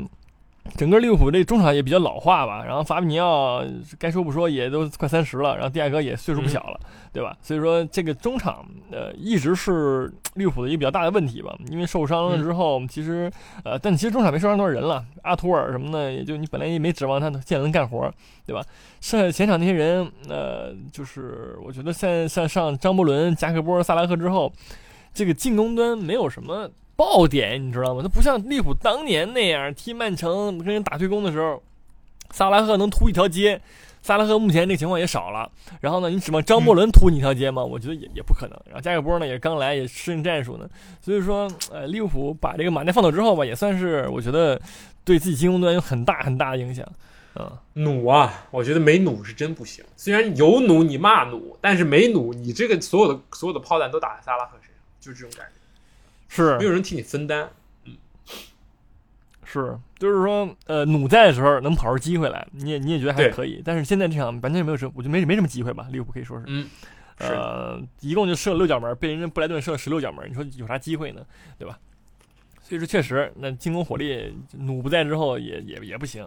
[0.76, 2.64] 整个利物浦这中场也比较老化吧。
[2.64, 3.64] 然后法比尼奥
[3.98, 6.80] 该说不说也都快三十了，然后蒂亚戈也岁数不小了，
[7.12, 7.36] 对吧？
[7.40, 11.56] 所以说这个中场呃一直是利物浦的一个比较大的问题吧。
[11.70, 13.30] 因为受伤了之后，其实
[13.64, 18.12] 呃，但其实中场没受伤多少人了，阿图尔什么的，也就你本来也没指望他现在能干活，
[18.46, 18.62] 对吧？
[19.00, 24.52] 剩下前场那些人，呃，就是我觉得像像上张伯伦、加克波、萨拉赫之后，
[25.14, 28.02] 这个进攻端没有什么爆点，你知道吗？
[28.02, 31.62] 他不像利物浦当年那样踢曼城跟人打对攻的时候，
[32.32, 33.60] 萨拉赫能突一条街。
[34.02, 35.48] 萨拉赫目前这个情况也少了，
[35.80, 37.62] 然后呢，你指望张伯伦突你一条街吗？
[37.62, 38.58] 我觉得也也不可能。
[38.66, 40.68] 然后加克波呢也刚来，也适应战术呢，
[41.00, 44.60] 所以说，呃，利物浦把这个马内放走之后吧，也算是我觉得
[45.04, 46.84] 对自己进攻端有很大很大的影响。
[47.36, 49.84] 嗯，弩啊，我觉得没弩是真不行。
[49.96, 55.57] 虽然有弩你骂弩，但是没弩你这个所有的所有的炮弹都打在萨拉赫身上，就是这种感觉，
[56.28, 57.50] 是没有人替你分担。
[57.84, 57.96] 嗯
[59.44, 63.62] 是，就是说，呃，弩在的时候能跑出机会来，你也你也觉得还可以。
[63.64, 66.44] 但是现在这场完全没有什么，我就没没什么机会吧，利物浦可以说是，
[67.18, 71.24] 嗯，一共就射了六脚门，被人家布莱顿射了十六脚门，你说有啥机会呢？
[71.58, 71.78] 对吧？
[72.60, 76.22] 所以说确实，那进攻火力弩不在之后也也也不行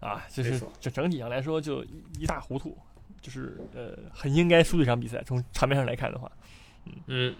[0.00, 2.76] 啊，就是整整体上来说就一一塌糊涂，
[3.20, 5.22] 就是呃很应该输这场比赛。
[5.24, 6.28] 从场面上来看的话，
[7.06, 7.32] 嗯，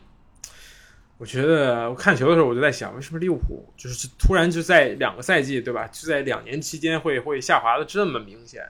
[1.16, 8.62] 我觉得我看球的时候我就在想，为什么利物浦就是突然就在两个赛季对吧，就在两年期间会会下滑的这么明显？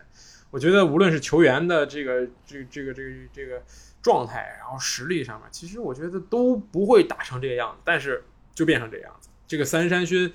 [0.51, 3.63] 我觉得无论是球员的这个这个这个这个这个
[4.03, 8.23] 状态，然后实力上面，其实我觉得都不会打成这个样子，但是
[8.55, 9.31] 就变成这样子。
[9.47, 10.33] 这个三山勋，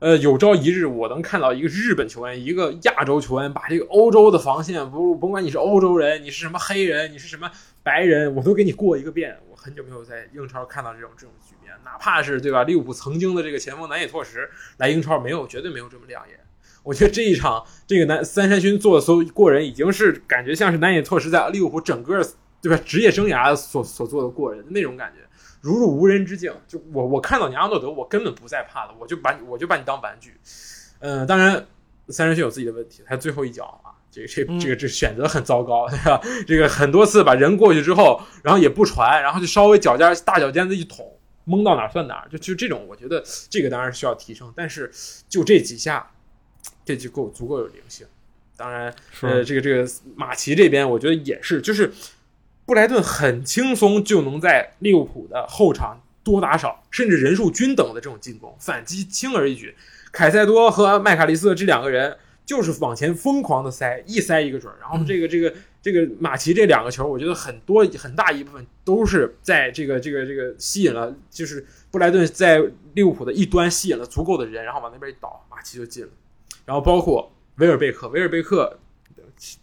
[0.00, 7.50] 呃，有朝一日我能看到一个日本球员，一个亚洲球员，把这个欧洲的防线，不甭管你是欧洲人，你是什么黑人，你是什么
[7.82, 9.36] 白人，我都给你过一个遍。
[9.50, 12.64] 我很久没有在英超看到这种这种局面，哪怕是对吧？
[12.64, 16.40] 利物浦曾经的这个前锋南野拓实来英超，没有绝对没有这么亮眼。
[16.82, 22.26] 我觉得这一场这个南三山勋做的所有过人，已经是感觉像是南野拓实在利物浦整个
[22.62, 25.26] 对吧职业生涯所所做的过人那种感觉。
[25.60, 26.52] 如入无人之境。
[26.66, 30.34] 就我我看到你阿诺德，我根本不再怕了，我就把你我就把你当玩具。
[31.00, 31.66] 嗯、当然
[32.08, 36.20] 三人勋有自己的问题，他最后一脚啊，这个这嗯这个这选择很糟糕， 对吧？
[36.46, 41.10] 这个很多次把人过去之后，然后也不传，然后就稍微脚尖大脚尖子一捅，
[41.44, 44.90] 蒙到哪儿算哪儿，就就这种，我觉得这个当然需要提升，但是
[45.28, 46.10] 就这几下，
[46.84, 48.06] 这就够足够有灵性。
[48.56, 51.90] 当然，呃，这个这个马奇这边，我觉得也是，就是
[52.70, 59.74] 布莱顿很轻松就能在利物浦的后场多打少，甚至人数均等的这种进攻反击轻而易举。
[60.12, 64.78] 凯塞多和麦卡利斯特这两个人就是往前疯狂的塞，一塞一个准儿。
[64.80, 65.52] 然后这个这个
[65.82, 72.62] 这个马奇这两个球，我觉得很多很大一部分都是在这个这个这个吸引了，就是布莱顿在
[72.94, 76.10] 利物浦的一端吸引了足够的人，然后往那边一倒，马奇就进了。
[76.64, 78.78] 然后包括维尔贝克，维尔贝克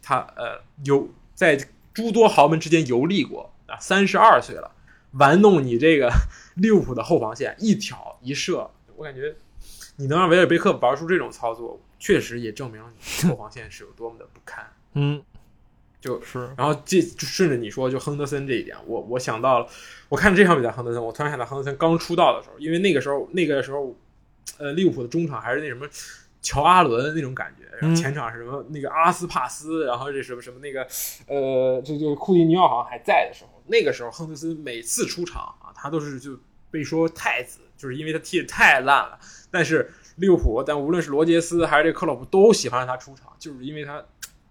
[0.04, 1.58] 他呃有在
[1.98, 4.70] 诸多豪门之间游历过啊，三十二岁了，
[5.14, 6.12] 玩弄你这个
[6.54, 9.36] 利物浦的后防线，一挑一射，我感觉
[9.96, 12.80] 你能让维尔贝克玩出这种操作，确实也证明
[13.24, 14.64] 你后防线是有多么的不堪。
[14.94, 15.24] 嗯，
[16.00, 19.68] 就是然后这就顺着你说，就亨德森这一点，我我想到了，
[20.08, 23.96] 我看这场比赛，亨德森，我突然想到亨德森刚出道的时候，因为那个时候那个时候，
[24.60, 25.88] 呃，利物浦的中场还是那什么
[26.48, 30.88] 乔阿伦那种感觉，然后前场是什么那个阿斯帕斯，然后这什么什么那个
[31.28, 36.40] 呃，这就库蒂尼奥好像还在的时候，那个时候亨德森每次出场啊，他都是就
[36.72, 39.20] 被说太子，就是因为他踢的太烂了。
[39.52, 44.02] 但是利物浦，但无论是罗杰斯还是这克洛普都喜欢让他出场，就是因为他。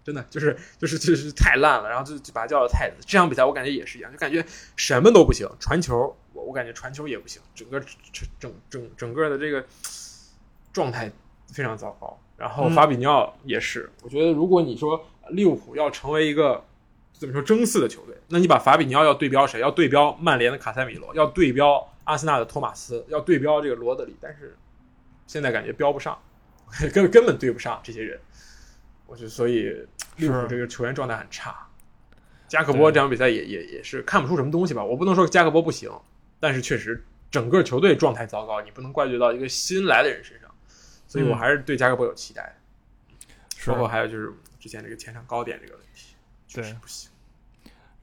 [0.07, 2.95] 真的就是就是就是太烂了，然后就就把他叫做太子。
[3.05, 4.41] 这场比赛我感觉也是一样，就感觉
[4.77, 7.77] 什么都不行，传球我我感觉传球也不行，整个
[8.39, 9.65] 整整整个的这个
[10.71, 11.11] 状态
[11.47, 12.19] 非常糟糕。
[12.37, 16.63] 然后法比尼奥也是，我觉得如果你说利物浦要成为一个
[17.13, 19.59] 怎么说争四的球队，那你把法比尼奥要对标谁？
[19.59, 24.55] 要对标曼联的卡塞米罗，要对标阿森纳的托马斯，要对标这个罗德里，但是
[25.25, 26.17] 现在感觉标不上，
[26.93, 28.19] 根根本对不上这些人。
[29.07, 29.63] 我觉得，所以
[30.17, 31.55] 利物浦这个球员状态很差。
[32.47, 34.83] 加克波这场比赛也也也是看不出什么东西吧。
[34.83, 35.91] 我不能说加克波不行，
[36.39, 40.46] 但是确实整个球队状态糟糕，你不能怪罪到一个新来的人身上。
[41.17, 42.53] 所以我还是对加克波有期待的。
[43.65, 46.15] 包括还有就是之前这个前场高点这个问题，
[46.47, 47.09] 确实不行。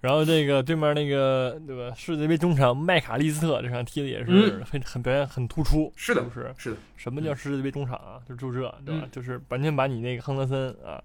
[0.03, 1.95] 然后这个对面那个对吧？
[1.97, 6.55] 世界杯中场麦卡利斯特这场踢的也是很很表现很突出，是的，不是？
[6.59, 6.77] 是的。
[6.97, 8.21] 什么叫世界杯中场啊？
[8.29, 9.09] 就就这，对吧？
[9.11, 11.03] 就是完全把你那个亨德森啊，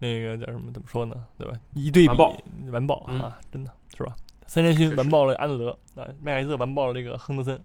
[0.00, 0.72] 那个叫什么？
[0.72, 1.14] 怎么说呢？
[1.38, 1.56] 对吧？
[1.74, 2.16] 一对比
[2.70, 3.38] 完爆啊！
[3.52, 4.16] 真的是吧？
[4.48, 7.62] 三连勋完爆了安德德啊，麦卡利斯特完爆了这个亨德森。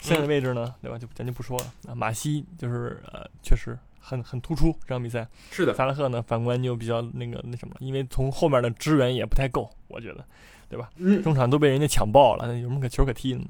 [0.00, 0.98] 现在的位置呢，对吧？
[0.98, 1.94] 就咱就不说了啊。
[1.94, 3.76] 马西就是呃，确实。
[4.08, 5.74] 很很突出这场比赛，是的。
[5.74, 10.24] 萨拉赫呢，反观就比较那个那什么，因为从后面的支援也不太够，我觉得，
[10.68, 10.88] 对吧？
[10.98, 11.20] 嗯。
[11.24, 13.46] 中场都被人家抢爆了，那有什么可球可踢的呢？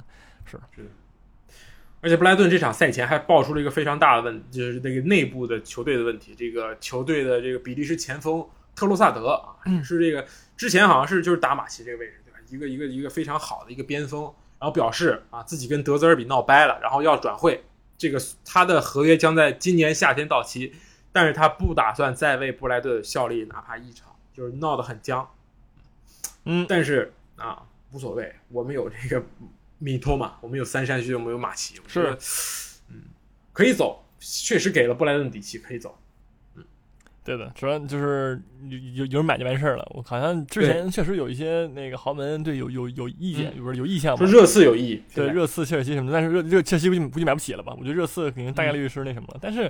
[0.46, 0.90] 是是。
[2.00, 6.34] 而且布莱顿这场赛前还爆出了一个非常大的问，就是那个内部的球队的问题。
[6.34, 8.42] 这个球队的这个比利时前锋
[8.74, 12.38] 特洛萨德啊，是这个之前好像是就是打马西这个位置，对吧？
[12.48, 17.64] 一个一个一个非常好的一个边锋，然后表示啊自己跟德泽尔比闹掰了，然后要转会。
[17.98, 20.74] 这个他的合约将在今年夏天到期，
[21.12, 25.26] 但是他不打算再为布莱顿效力哪怕一场，就是闹得很僵。
[26.44, 29.24] 嗯，但是啊，无所谓，我们有这个
[29.78, 32.16] 米托嘛，我们有三山区，我们有马奇，是，
[32.90, 33.02] 嗯，
[33.52, 35.98] 可以走，确实给了布莱顿底气，可以走。
[37.26, 39.84] 对的，主要就是有有有人买就完事儿了。
[39.90, 44.18] 我好像之前确实有一些那个豪门对有有有意见，不是有意向吗？
[44.18, 47.74] 说热刺有意，对热刺、切尔西什么的，但是热热切尔西估计估计买不起了吧？
[47.76, 49.38] 我觉得热刺肯定大概率是那什么了。
[49.42, 49.68] 但是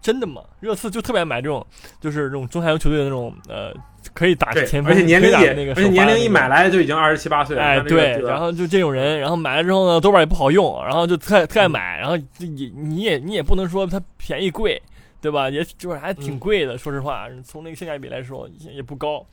[0.00, 0.40] 真的吗？
[0.60, 1.64] 热刺就特别爱买这种，
[2.00, 3.72] 就是这种中下游球队的那种呃，
[4.14, 7.62] 可以打前锋，而且年龄也那个，而且年龄一买来就已经二十七八岁了。
[7.62, 14.80] 哎，对，然后就这种人，然后买了之后呢，多半也不好用，然后就特特爱买，然后你你也你也不能说它便宜贵。
[15.24, 15.48] 对吧？
[15.48, 19.26] 也就是还挺贵的，说实话，从那个性价比来说也也不高，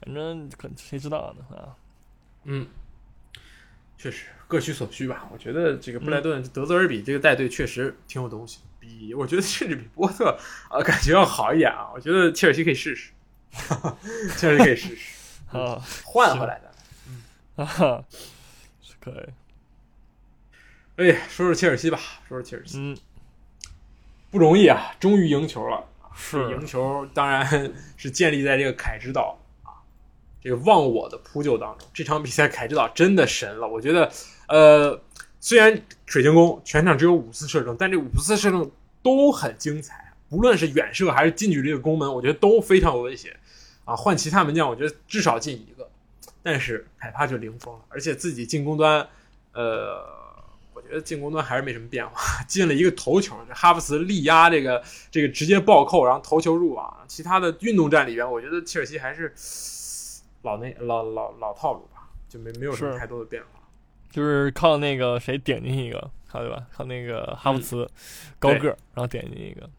[0.00, 1.70] 反正可谁知道呢啊？
[2.42, 2.66] 嗯，
[3.96, 5.28] 确实各取所需吧。
[5.32, 10.36] 我觉得这个布莱顿德泽尔比这个带队确实挺有东西，比我觉得甚至比波特
[10.68, 11.90] 啊感觉要好一点啊。
[11.94, 13.12] 我觉得切尔西可以试试，
[14.36, 15.14] 切尔西可以试试
[15.56, 16.74] 啊，换回来的，
[17.06, 17.22] 嗯
[17.66, 18.04] 啊，
[18.98, 19.28] 可以。
[20.96, 22.98] 哎，说说切尔西吧，说说切尔西，嗯。
[24.30, 24.94] 不容易啊！
[25.00, 25.84] 终于赢球了。
[26.14, 29.72] 是赢球，当然 是建立在这个凯指导啊，
[30.40, 31.88] 这个忘我的扑救当中。
[31.94, 34.10] 这场比赛凯指导真的神了，我觉得，
[34.48, 35.00] 呃，
[35.40, 38.70] 虽然水晶宫全场只有五次射正，但这五次射正
[39.02, 43.36] 都很精彩，无论是远射还是近距离的攻门，我觉得都非常有威胁
[43.84, 43.96] 啊。
[43.96, 45.88] 换其他门将，我觉得至少进一个，
[46.42, 49.08] 但是凯帕就零封了，而且自己进攻端，
[49.54, 50.19] 呃。
[50.90, 57.04] 我觉得进攻端还是没什么变化， 进了一个头球，哈弗茨力压这个这个直接暴扣，然后头球入网。
[57.06, 59.32] 其他的运动战里边，我觉得切尔西还是
[60.42, 63.60] 老那老老老套路吧，就没没有什么太多的变化，
[64.10, 66.66] 就是靠那个谁点进去一个，靠对吧？
[66.72, 67.88] 靠那个哈弗茨
[68.40, 69.70] 高个，然后点进一个，嗯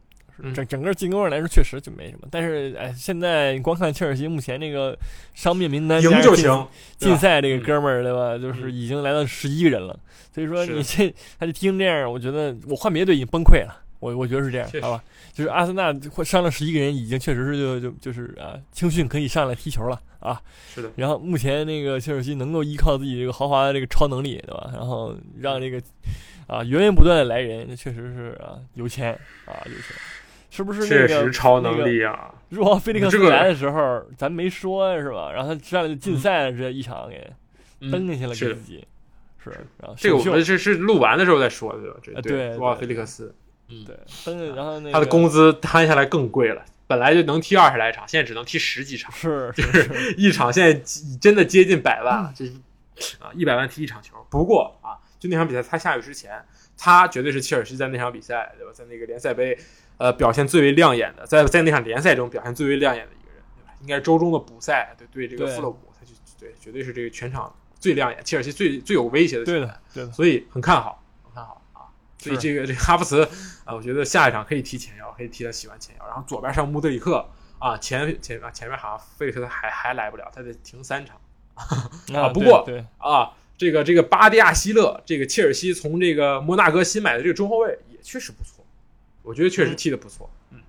[0.53, 2.27] 整整个进攻上来说确实就没什么。
[2.31, 4.97] 但是哎，现在光看切尔西目前这个
[5.33, 6.67] 伤病名单，赢就行。
[6.97, 8.37] 禁赛这个嗯哥们儿对吧？
[8.37, 9.97] 就是已经来到十一个人了。
[10.33, 13.77] 所以说你这他就踢成这样，我觉得我换别的队已经崩溃了。
[13.99, 15.03] 我我觉得是这样好吧？
[15.31, 20.41] 就是阿森纳伤了十一个人，已经确实是就就就是啊，青训可以上来踢球了啊。
[20.73, 24.71] 是的，然后目前那个切尔西能够依靠自己这个豪华的这个超能力，对吧？
[24.73, 25.79] 然后让这个
[26.47, 29.13] 啊源源不断的来人，那确实是啊有钱
[29.45, 29.95] 啊有钱，
[30.51, 31.07] 是不是、那确？
[31.07, 32.35] 实超能力啊！
[32.49, 35.31] 若奥菲利克斯这个来的时候，咱没说是吧？
[35.31, 37.25] 然后他上来就禁赛了，这一场给
[37.89, 38.85] 蹬进去了，给自己
[39.41, 39.49] 是。
[39.79, 41.99] 然后这个我首秀们是是录完的时候再说的，对吧？
[42.03, 43.33] 这啊对入奥菲利克斯，
[43.69, 50.77] 嗯，对蹬，然后那个他的工资摊下来更贵了，本来就能踢二十来场，现在只能踢十几场，是就是是一场现在
[51.21, 52.51] 真的接近百万了，就是
[53.19, 54.17] 啊一百万踢一场球。
[54.29, 56.43] 不过啊，就那场比赛他下去之前，
[56.77, 59.57] 他绝对是切尔西在那场比赛对吧，在那个联赛杯
[60.01, 63.71] 呃表现最为亮眼的，在在那场联赛中表现最为亮眼的一个人，对吧？
[63.81, 69.61] 应该是周中的补赛对对这个富勒姆，他就对绝对是这个全场最亮眼，切尔西最最有威胁的球员。
[69.61, 71.85] 对的，对的，所以很看好，很看好啊。
[72.17, 73.23] 所以这个这个哈弗茨
[73.63, 76.07] 啊，我觉得下一场可以踢前腰，可以踢他喜欢前腰。
[76.07, 77.23] 然后左边上穆德里克
[77.59, 81.15] 啊，前前啊前面好像费利克斯还还来不了，他得停三场
[82.15, 83.33] 啊 不过啊。
[83.57, 88.60] 这个这个巴蒂亚希勒，这个切尔西从这个摩纳哥新买的这个中后卫也确实不错，
[89.23, 90.29] 我觉得确实踢得不错。
[90.51, 90.59] 嗯，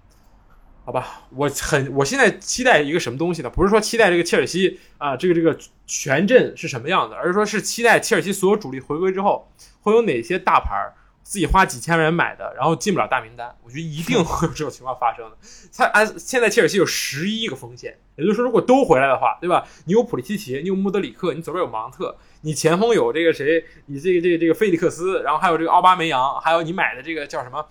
[0.84, 3.48] 好吧，我很我现在期待一个什么东西呢？
[3.48, 9.48] 不是说期待这个切尔西啊，这个这个全阵是什么样子，而是说是期待切尔西所有主力回归之后，
[9.80, 13.54] 会有哪些大牌儿自己花几千万人买的，然后进不了大名单。
[13.62, 15.36] 我觉得一定 会有这种情况发生的。
[15.74, 19.66] 他按现在切尔西有十一个锋线，也就是说，如果都回来的话，对吧？
[19.86, 23.64] 你有普利西奇，你有穆德里克，你左边有芒特，你前锋有这个谁？
[23.86, 27.64] 你这个这个这个费利克斯，然后还有这个奥巴梅扬，还有你买的这个叫什么？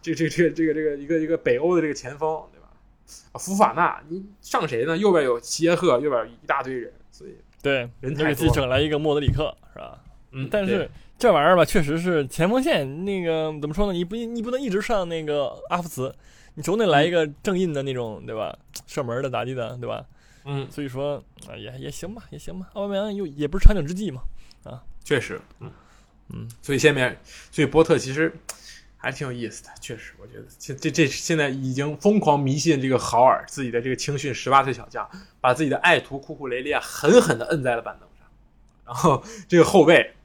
[0.00, 2.68] 这个这个这个这个这个一个一个北欧的这个前锋，对吧？
[3.32, 4.96] 啊，福法纳，你上谁呢？
[4.96, 9.98] 右边有齐耶赫，右边有一大堆人，所以对，人才多整来一个莫德里克是吧？
[10.30, 13.92] 嗯，但是对这玩意儿吧，确实是前锋线那个怎么说呢？
[13.92, 16.14] 你不你不能一直上那个阿弗茨，
[16.54, 18.56] 你总得来一个正印的那种，对吧？
[18.86, 20.04] 射门的咋地的，对吧？
[20.44, 22.68] 嗯，所以说啊，也也行吧，也行吧。
[22.74, 24.22] 奥巴梅扬又也不是长久之计嘛。
[24.64, 25.70] 啊确实，嗯
[26.28, 27.18] 嗯，所以下面，
[27.50, 28.32] 所以波特其实
[28.96, 35.08] 还挺有意思的，确实，我觉得这这这现在已经疯狂迷信这个豪尔自己的这个青训十八岁小将，
[35.40, 38.28] 把自己的爱徒库库雷利亚狠狠的摁在了板凳上，
[38.84, 40.17] 然后这个后卫啊，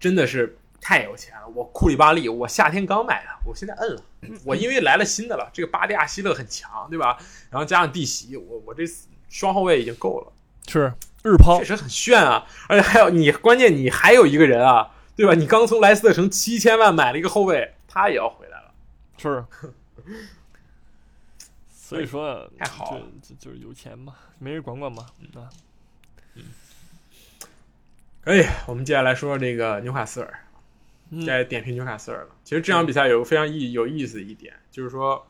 [0.00, 4.02] 真的是太有钱了，我库里巴利，我夏天刚买的，我现在摁了，
[4.44, 7.18] 我因为来了新的了，这个巴蒂亚希勒很强，对吧？
[7.50, 8.82] 然后加上蒂席，我我这
[9.28, 10.32] 双后卫已经够了。
[10.66, 12.46] 是日抛确，实很炫啊！
[12.68, 15.34] 而且还有你，关键你还有一个人啊，对吧？
[15.34, 18.72] 你刚从莱斯特城七千万买了一个后卫，他也要回来了。
[19.18, 19.44] 是。
[21.70, 25.50] 所以说太好了就就就是有钱嘛，没人管管嘛啊。
[28.22, 30.44] 可以，我们接下来说说这个纽卡斯尔，
[31.08, 32.28] 嗯该点评纽卡斯尔了。
[32.44, 35.26] 其实这场比赛有个非常意有意思的一点，就是说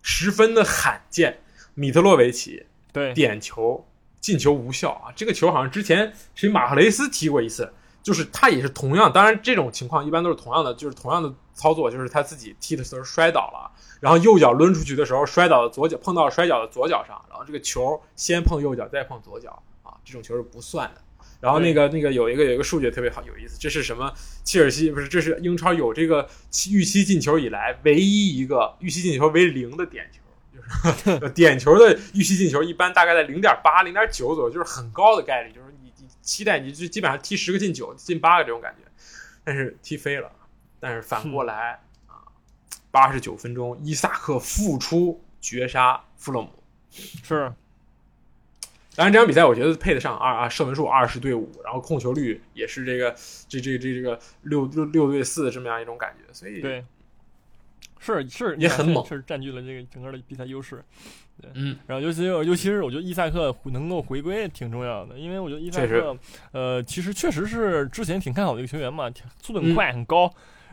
[0.00, 1.40] 十分的罕见，
[1.74, 3.86] 米特洛维奇对，点球
[4.18, 5.12] 进球无效啊！
[5.14, 7.70] 这个球好像之前谁马赫雷斯踢过一次，
[8.02, 21.02] 就是他也是同样，当然这种情况一般都是同样的，就是同样的操作，就是他自己踢的时候摔倒了，然后右脚抡出去的时候摔倒的左脚碰到摔跤的左脚上，然后这个球先碰右脚再碰左脚啊，这种球是不算的。
[21.40, 24.12] 然后那个那个有一个有一个数据特别好有意思，这是什么？
[24.44, 26.28] 切尔西不是这是英超有这个
[26.70, 30.20] 预期进球以来唯一一个预期进球为零的点球。
[30.50, 38.90] 就是 点球的预期进球一般大概在零点八、零点九左右，就是很高的概率，就是你你期待你就基本上踢十个进九、进八个这种感觉，
[39.44, 40.30] 但是踢飞了。
[40.80, 42.26] 但是反过来啊，
[42.90, 46.50] 八十九分钟，伊萨克复出绝杀富勒姆。
[46.90, 47.52] 是
[48.98, 53.14] 当然，这场比赛我觉得配得上二啊，射门数二十对五，然后控球率也是这个
[53.48, 56.84] 这这这这个六六六对四这么样一种感觉，所以对，
[58.00, 59.04] 是是也很猛。
[59.04, 60.84] 确实占据了这个整个的比赛优势。
[61.54, 66.18] 嗯，然后尤其尤其是我觉得伊萨克能够回归挺重要的，因为我觉得伊萨克
[66.50, 69.74] 呃其实确实是之前挺看好的一个球员嘛，挺速度很嗯。
[69.76, 70.28] 快、很高，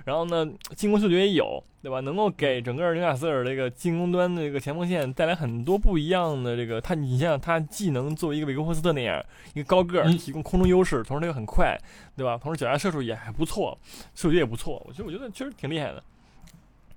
[0.06, 1.99] 然后呢进攻嗅觉也有，对吧？
[1.99, 9.22] 能够给整个纽卡斯尔这个进攻端的这个前锋线带来很多不一样的这个他，你像他既能作为一个维格霍斯特那样
[9.53, 11.78] 一个高个儿嗯提供空中优势，同时他又很快，
[12.16, 12.38] 对吧？
[12.41, 13.78] 同时脚下射术也还不错，
[14.14, 16.01] 嗅觉也不错，我觉得我觉得确实挺厉害的。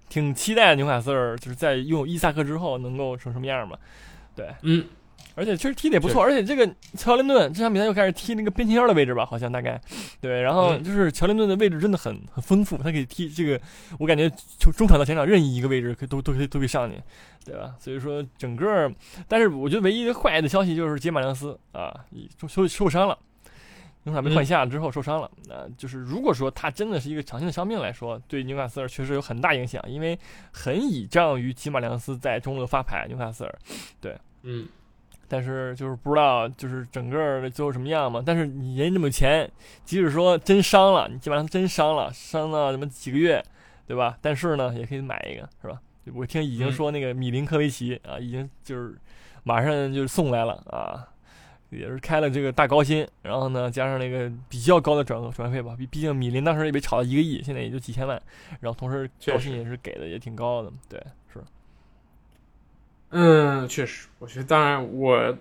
[0.09, 3.77] 挺期待纽卡斯尔就是在拥有伊萨克之后能够成什么样嘛？
[4.35, 4.87] 对，嗯，
[5.39, 9.81] 而且确实踢的也不错，而且这个乔林顿这场比赛又开始踢那个边前腰的位置吧，好像大概，
[10.21, 13.61] 对，然后就是乔林顿的位置真的很很丰富，他可以踢这个，
[14.01, 14.29] 我感觉
[14.59, 17.01] 从中场到前场任意一个位置可都都可以都可以上去，
[17.45, 17.75] 对吧？
[17.79, 18.93] 所以说整个，
[19.29, 21.95] 但是我觉得唯一的坏的消息就是杰马良斯啊，
[22.37, 23.17] 受受受伤了，
[24.03, 30.19] 纽卡被换下之后受伤了，那就是如果说他真的是一个长期的伤病来说，对纽卡斯尔确实有很大影响，因为
[30.51, 33.59] 很倚仗于吉马良斯在中路的发牌，纽卡斯尔，
[34.01, 34.67] 对，嗯。
[35.29, 38.23] 但是就是不知道，就是整个最后什么样嘛。
[38.25, 39.49] 但是你人这么有钱，
[39.85, 43.45] 即使说真伤了，你基本上真伤了，伤了什么几个月，
[43.87, 44.17] 对吧？
[44.23, 45.79] 但是呢，也可以买一个，是吧？
[46.15, 48.97] 我听已经说那个米林科维奇啊，已经就是
[49.45, 51.07] 马上就送来了啊，
[51.69, 58.19] 也是开了这个大高薪，然后呢，加上那个比较高的转转会费吧，毕毕竟米林当时也被炒到一个亿，现在也就几千万，
[58.61, 60.99] 然后同时高薪也是给的也挺高的，对。
[63.11, 65.37] 嗯，确实，我觉得当然，我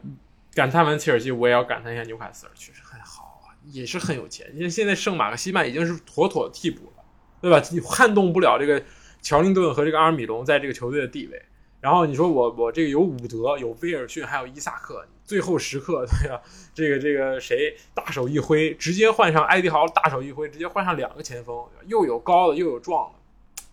[0.54, 4.50] 感叹完切尔西，我也要感叹一下纽卡斯尔，确实很好啊，也是很有钱。
[4.54, 7.04] 因为现在圣马克西曼已经是妥妥的替补了，
[7.42, 7.62] 对吧？
[7.72, 8.82] 你撼动不了这个
[9.22, 11.42] 乔林顿和这个阿尔米隆在这个球队的地位。
[11.80, 16.42] 然后你说我我这个有伍德、有威尔逊，还有伊萨克，最后时刻 对吧？
[16.74, 23.64] 这个这个谁大手一挥，直接换上埃迪豪，大手一挥，直接换上两个前锋，又有高的又有壮的，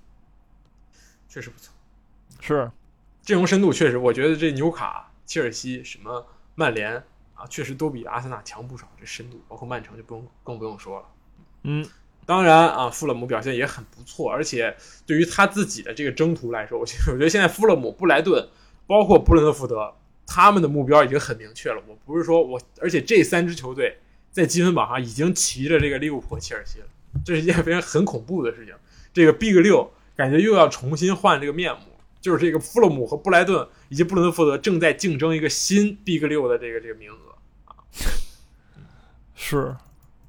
[1.29, 1.73] 确实不错，
[2.41, 2.71] 是。
[3.25, 6.95] 阵容深度确实，我觉得这纽卡、切尔西、什么曼联
[7.35, 8.87] 啊，确实都比阿森纳强不少。
[9.01, 11.07] 这深度，包括曼城就不用更不用说了。
[11.63, 11.87] 嗯，
[12.27, 18.47] 当然啊，富勒姆表现也很不错，而且对于他自己的这个征途来说，我我觉得现在富勒姆、布莱顿，
[18.87, 19.95] 包括布伦特福德，
[20.27, 21.83] 他们的目标已经很明确了。
[21.89, 23.99] 我不是说我，而且这三支球队
[24.31, 26.87] 在积分榜上已经骑着这个利物浦、切尔西了，
[27.25, 28.75] 这是一件非常很恐怖的事情。
[29.15, 31.94] 这个 Big 六感觉又要重新换这个面目。
[32.25, 37.77] 就是这个富勒姆和布莱顿以及布伦特福德正在竞争一个新 Big 六的这个这个名额啊，
[39.35, 39.77] 是，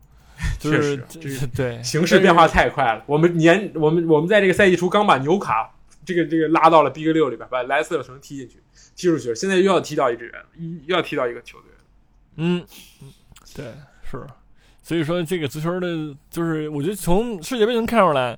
[0.60, 3.02] 确实，这是 对形势变化太快了。
[3.08, 5.74] 我们年我们我们在这个赛季初刚把纽卡
[6.04, 8.62] 这个这个拉到了 Big 六里边，把莱斯特城踢进去，
[8.94, 10.46] 踢出去了，现在又要踢到一支人，
[10.86, 11.72] 又要踢到一个球队。
[12.36, 12.66] 嗯，
[13.56, 13.68] 对，
[14.12, 14.28] 是，
[14.84, 18.38] 所以说这个足球的，就是我觉得从世界杯能看出来。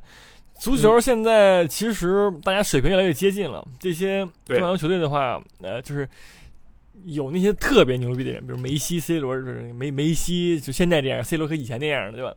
[0.59, 3.65] 足球现在其实大家水平越来越接近了。
[3.79, 6.07] 这些中游球队的话，呃，就是
[7.05, 12.33] 有那些特别牛逼的人，比如梅西、C 罗，就是梅梅西就现在这样，C 罗和以前那样的，对吧？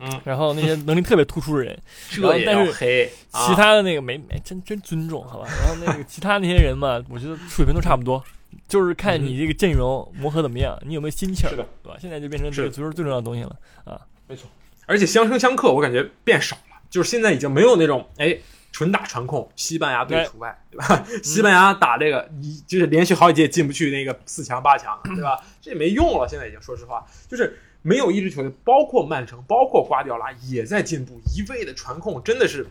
[0.00, 0.20] 嗯。
[0.24, 1.78] 然后那些能力特别突出的人，
[2.10, 3.10] 这也但是黑。
[3.32, 5.48] 其他的那个没没真真尊重，好吧？
[5.48, 8.22] 然后那个其他那些人嘛，我觉得水平都差不多，
[8.66, 11.96] 就是看你这个阵容磨合怎么样，你有没有心气儿，是的，对吧？
[12.00, 14.00] 现在就变成这个足球最重要的东西了啊。
[14.26, 14.50] 没错，
[14.86, 16.73] 而且相生相克，我感觉变少了。
[16.90, 18.36] 就是现在已经没有那种哎
[18.72, 21.04] 纯打传控，西班牙队除外，对吧？
[21.22, 25.40] 西班牙打这个，你就是连续好几届进不去那个四强八强， 对吧？
[25.60, 26.26] 这也没用了。
[26.28, 31.20] 现在已经说实话，就是没有一支球队，包括曼城，包括瓜迪奥拉也在进步。
[31.36, 32.66] 一味的传控真的是，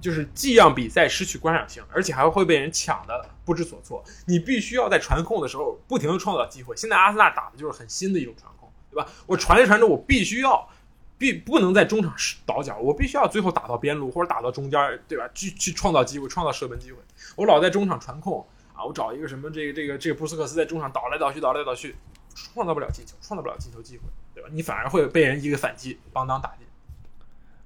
[0.00, 4.02] 就是既让比赛失去观赏性，而且还会被人抢的不知所措。
[4.26, 6.74] 你必须要在传控的时候不停的创造机会。
[6.76, 9.08] 现在阿森纳打的就是很新的一种传控，对吧？
[9.26, 10.68] 我传着传着，我必须要。
[11.16, 15.28] 必不能在中场倒脚，我必须要最后打到边路或者打到中间，对吧？
[15.34, 16.98] 去去创造机会，创造射门机会。
[17.36, 21.94] 我老在中场传控啊，我找一个什么这个这个这个布斯克斯在中场倒来倒去，倒来倒去，
[22.34, 24.04] 创造不了进球，创造不了进球机会，
[24.34, 24.48] 对吧？
[24.52, 26.66] 你反而会被人一个反击，邦当打进。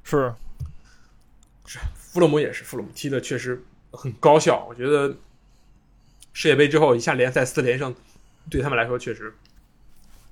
[0.04, 0.34] 是
[1.66, 4.64] 是，弗洛姆也是，弗洛姆踢的确实很高效。
[4.68, 5.16] 我觉得
[6.32, 7.94] 世界杯之后一下联赛四连胜，
[8.50, 9.34] 对他们来说确实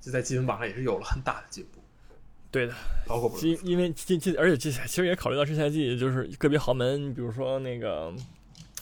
[0.01, 1.76] 就在积分榜上也是有了很大的进步。
[2.51, 2.73] 对的，
[3.07, 8.13] 包括因因为这这，而且这其实也考虑到这赛季就是个别豪门，比如说那个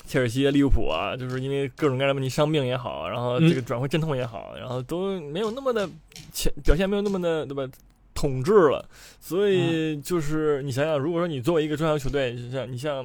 [0.07, 5.89] 切尔西、利物浦啊，就是因为各种各样的问题，伤病也好，然后这个转会阵痛也好，然后都没有那么的
[6.33, 7.67] 前表现没有那么的对吧？
[8.15, 8.89] 统治了，
[9.19, 13.05] 所以就是你想想，如果说你作为一个中小球队，像你像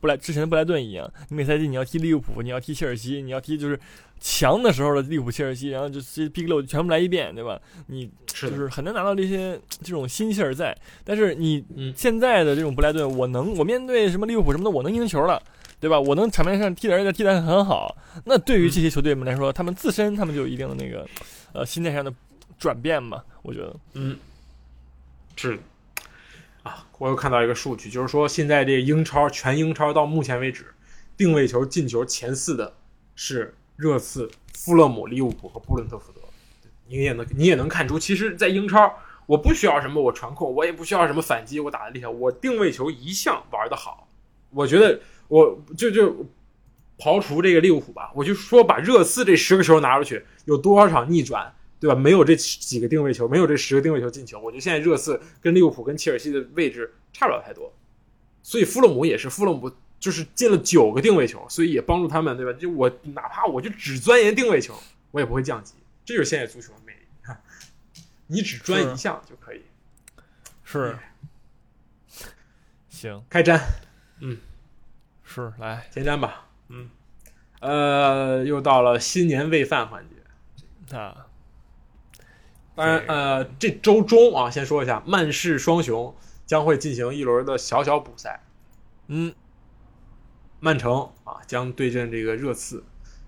[0.00, 3.78] 布莱之前的布莱顿一样，你每赛季你要踢利物浦，你要踢切尔西，你要踢就是。
[4.22, 7.58] 强的时候的利物浦、切尔西，然后就这 Big 六全部来一遍，对吧？
[7.86, 10.76] 你就是很难拿到这些这种心气儿在。
[11.02, 11.64] 但是你
[11.96, 15.42] 现在的这种布莱顿，我能我面对什么利物浦什么的，我能赢球了，
[15.80, 15.98] 对吧？
[15.98, 17.96] 我能场面上踢的，而且踢得很好。
[18.26, 21.08] 那对于这些球队们来说，他们自身他们就有一定的那个
[21.54, 22.12] 呃心态上的
[22.58, 23.22] 转变嘛？
[23.40, 24.18] 我觉得，嗯，
[25.34, 25.58] 是
[26.62, 30.74] 啊，我又看到一个数据，就是说现在这英超全英超到目前为止，
[31.16, 32.74] 定位球进球前四的
[33.14, 33.54] 是。
[33.76, 36.20] 热刺、富勒姆、利物浦和布伦特福德，
[36.86, 38.94] 你也能你也能看出，其实，在英超，
[39.24, 44.06] 我不需要什么我传控，我也不需要什么反击，我打的厉害，我定位球一向玩的好。
[44.50, 46.26] 我觉得，我就就
[46.98, 51.94] 刨除这个利物浦吧，我就说把热刺这十个球拿出去，有多少场逆转，对吧？
[51.94, 57.72] 没有这几个定位球，没有这十个定位球进球，我觉得现在热刺跟利物浦跟切尔西的位置差不了太多。
[58.42, 62.52] 所以弗洛姆也是，弗洛姆就是进了九个定位球，所以也帮助他们，对吧？
[62.58, 64.74] 就我哪怕我就只钻研定位球，
[65.10, 65.74] 我也不会降级。
[66.04, 67.00] 这就是现在足球的魅力，
[68.28, 69.62] 你只专一项就可以。
[70.64, 70.96] 是，
[72.88, 73.60] 行，开战，
[74.20, 74.38] 嗯
[75.24, 76.48] 是来，前瞻吧。
[76.68, 76.90] 嗯，
[77.60, 80.96] 呃，又到了新年喂饭环节。
[80.96, 81.26] 啊，
[82.74, 86.14] 当然，呃，这周中啊，先说一下，曼市双雄
[86.46, 88.42] 将会进行一轮的小小补赛。
[89.08, 89.34] 嗯，
[90.60, 92.82] 曼城啊将对阵这个热刺，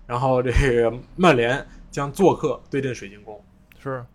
[0.07, 3.43] 然后这个曼联将做客对阵水晶宫。
[3.77, 4.05] 是，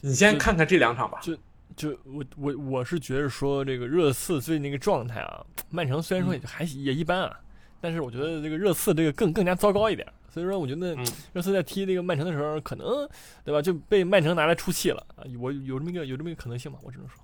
[0.00, 1.20] 你先看看这两场吧。
[1.22, 1.36] 就
[1.76, 7.40] 就我我我是觉得说这个热刺最近那个状态啊，曼城虽然说也还也一般啊，
[7.84, 10.08] 但是我觉得这个热刺这个更更加糟糕一点。
[10.32, 13.06] 所以说，我觉得嗯热刺在踢这个曼城的时候，可能
[13.44, 15.22] 对吧，就被曼城拿来出气了啊！
[15.38, 17.18] 我有这么一个有这么一个可能性吧，我只能说。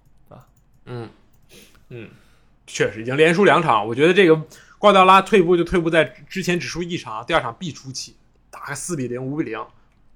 [0.85, 1.09] 嗯
[1.89, 2.11] 嗯，
[2.67, 3.87] 确实已经连输两场。
[3.87, 4.37] 我觉得这个
[4.79, 8.15] 瓜迪奥拉退步就退步在之前只输一场，第二场必出气，
[8.51, 9.59] 打个四比零、五比零，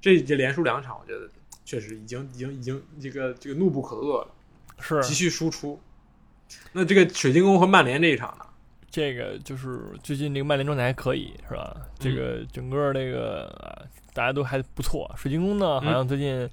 [0.01, 1.29] 这这连输两场，我觉得
[1.65, 4.29] 确实已经已经已经这个这个怒不可遏了，
[4.79, 5.81] 是急需输出。
[6.73, 8.47] 那这个水晶宫和曼联这一场呢？
[8.95, 11.77] 这个就是最近这个曼联状态还可以，是吧？
[11.99, 13.85] 这个整个这个、呃
[14.15, 15.13] 大家都还不错。
[15.17, 16.49] 水晶宫呢，好像最近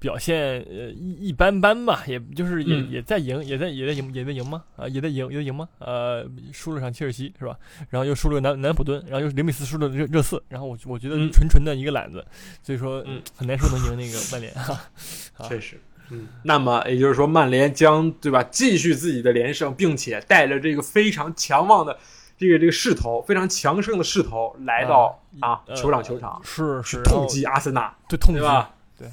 [0.00, 4.64] 表现呃一一般般吧，也就是也、嗯也在赢，也在也在赢，也在赢吗？
[4.76, 5.68] 啊，也在赢，也在赢吗？
[5.78, 7.56] 呃，输了场切尔西是吧？
[7.90, 12.26] 然后又输了南南普敦，然后又零比四输了热热刺，然后我我觉得嗯纯纯的一个懒子，
[12.64, 14.74] 所以说嗯很难说能赢那个曼联哈。
[15.38, 15.80] 啊确实，
[16.10, 21.98] 嗯，那么也就是说，曼联将对吧继续自己的连胜，并且带着这个非常强旺的
[22.36, 28.70] 这个这个势头，非常强盛的势头来到啊呃球场球场去是是痛击阿森纳，对痛击对吧？
[28.98, 29.08] 对，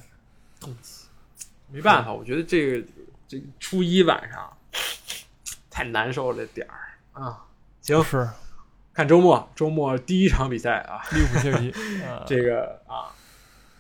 [0.60, 1.06] 痛击，
[1.72, 2.88] 没办法，我觉得这个
[3.28, 4.52] 这个初一晚上
[5.70, 7.46] 太难受了点儿啊。
[7.82, 8.28] 行，是
[8.94, 11.72] 看周末，周末第一场比赛啊，利物浦切尔西
[12.04, 13.12] 啊，这个啊，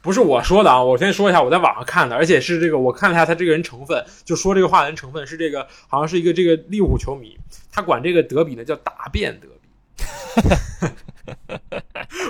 [0.05, 7.35] 不是我说的啊，我先说一下，我在网上看的，而且是这个，我看了一下他这个人成分，就说这个话的人成分是这个，好像是一个这个利物浦球迷，
[7.71, 9.67] 他管这个德比呢叫大便德比，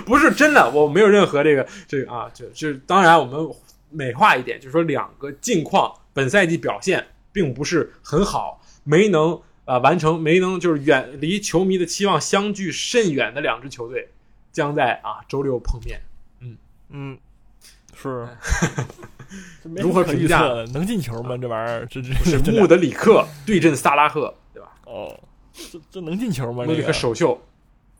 [0.06, 3.46] 不是真的，我没有任何这个这个啊，就就是当然我们
[3.90, 14.08] 美化一点，就是说两个近况本赛季表现并不是很好，没能啊、完成，没能就是远离球迷的期望相距甚远的两支球队，
[14.50, 16.00] 将在啊周六碰面。
[16.40, 16.56] 嗯。
[16.88, 17.18] 嗯，
[18.00, 18.28] 是。
[19.64, 20.38] 如何评价？
[20.72, 21.36] 能进球吗？
[21.36, 24.70] 这玩意儿，这这是穆德里克对阵萨拉赫，对吧？
[24.84, 25.18] 哦，
[25.52, 26.62] 这这能进球吗？
[26.64, 27.40] 穆德里克这个首秀。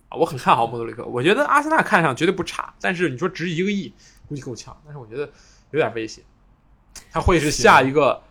[0.09, 3.93] 啊，我很看好穆德里克，我觉得阿森纳看上绝对不差，但是你说值一个亿，
[4.29, 5.29] 估计够呛，但是我觉得
[5.73, 6.23] 有点危险，
[7.11, 8.23] 他会是下一个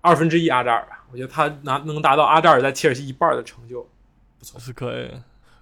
[0.00, 1.04] 二分之一阿扎尔吧？
[1.12, 3.88] 我觉得他拿能达到阿扎尔在切尔西一半的成就，
[4.40, 4.58] 不错。
[4.58, 5.08] 是可以，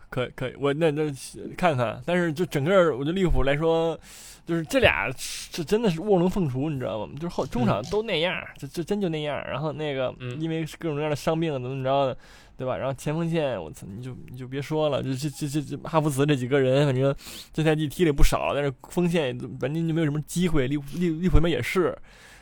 [0.08, 1.12] 可以可以，我那那
[1.58, 4.00] 看看，但是就整个，我觉得利物浦来说，
[4.46, 5.10] 就是这俩
[5.50, 7.12] 这真的是卧龙凤雏，你知道吗？
[7.14, 9.36] 就是后中场都那样，这这真就那样。
[9.46, 12.16] 然后那个嗯因为各种各样的伤病怎么怎么着的，
[12.56, 12.76] 对吧？
[12.76, 17.14] 然后前锋线，我操，你就你就别说了，这这这这这哈弗茨这几个人，反正
[17.52, 20.66] 这赛季踢的也不少，但是锋线也完全就没有什么机会。
[20.66, 21.96] 利物利利物浦那边也是。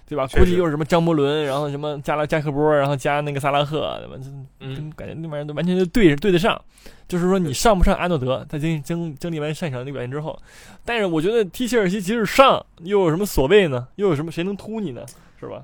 [0.07, 0.27] 对吧？
[0.27, 4.23] 估计又是什么张伯伦，然后什么加拉加克波，然后加那个萨拉赫，对吧？
[4.23, 4.31] 这
[4.61, 6.61] 嗯感觉那玩意儿都完全就对对得上。
[7.09, 10.39] 就是说你上不上阿诺德，在经经经历完上一场那个表现之后，
[10.85, 13.89] 但是我觉得踢切尔西即使上，又有什么所谓呢？
[13.97, 15.05] 又有什么谁能突你呢？
[15.39, 15.63] 是吧？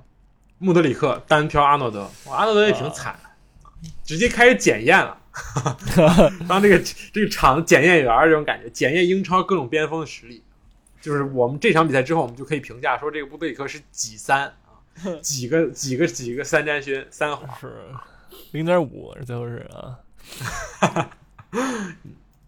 [0.58, 5.16] 穆德里克单挑阿诺德，哇阿诺德也挺惨的，直接开始检验了，
[6.48, 6.78] 当这个
[7.12, 10.42] 这个场检验员这种感觉，检验英超各种边锋的实力。
[11.00, 14.82] 就是我们这场比赛之后，我们就可以评价说这个布德里克是几三啊，
[15.22, 17.72] 几个几个几个三战勋三皇，是
[18.52, 19.98] 零点五，最后是啊，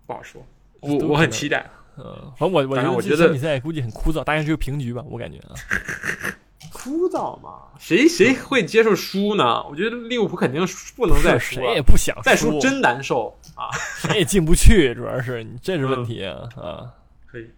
[0.06, 0.44] 不好说。
[0.80, 5.54] 我我很期待，嗯，反正我我反正我觉得比赛估计很枯燥，大概是个平局吧，我感觉啊。
[6.72, 9.62] 枯燥嘛，谁谁会接受输呢？
[9.64, 13.68] 我觉得利物浦肯定不能再输谁也，不想再输输真难受啊！
[13.98, 16.94] 谁也进不去，主要是你这是问题啊啊！
[17.26, 17.50] 可以，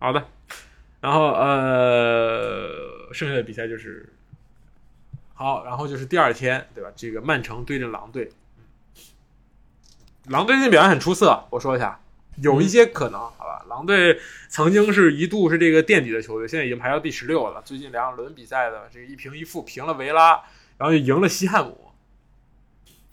[0.00, 0.26] 好的。
[1.00, 4.12] 然后呃，剩下的比赛就是
[5.32, 6.90] 好，然后就是第二天，对吧？
[6.96, 8.30] 这个曼城对阵狼队，
[10.26, 12.00] 狼队最近表现很出色，我说一下，
[12.42, 13.64] 有一些可能，好吧？
[13.68, 14.20] 狼队
[14.50, 17.62] 曾经是一度是这个垫底的球队，现在已经排到第十六了。
[17.64, 20.42] 最近两轮比赛的这个一平一负，平了维拉，
[20.76, 21.92] 然后又赢了西汉姆，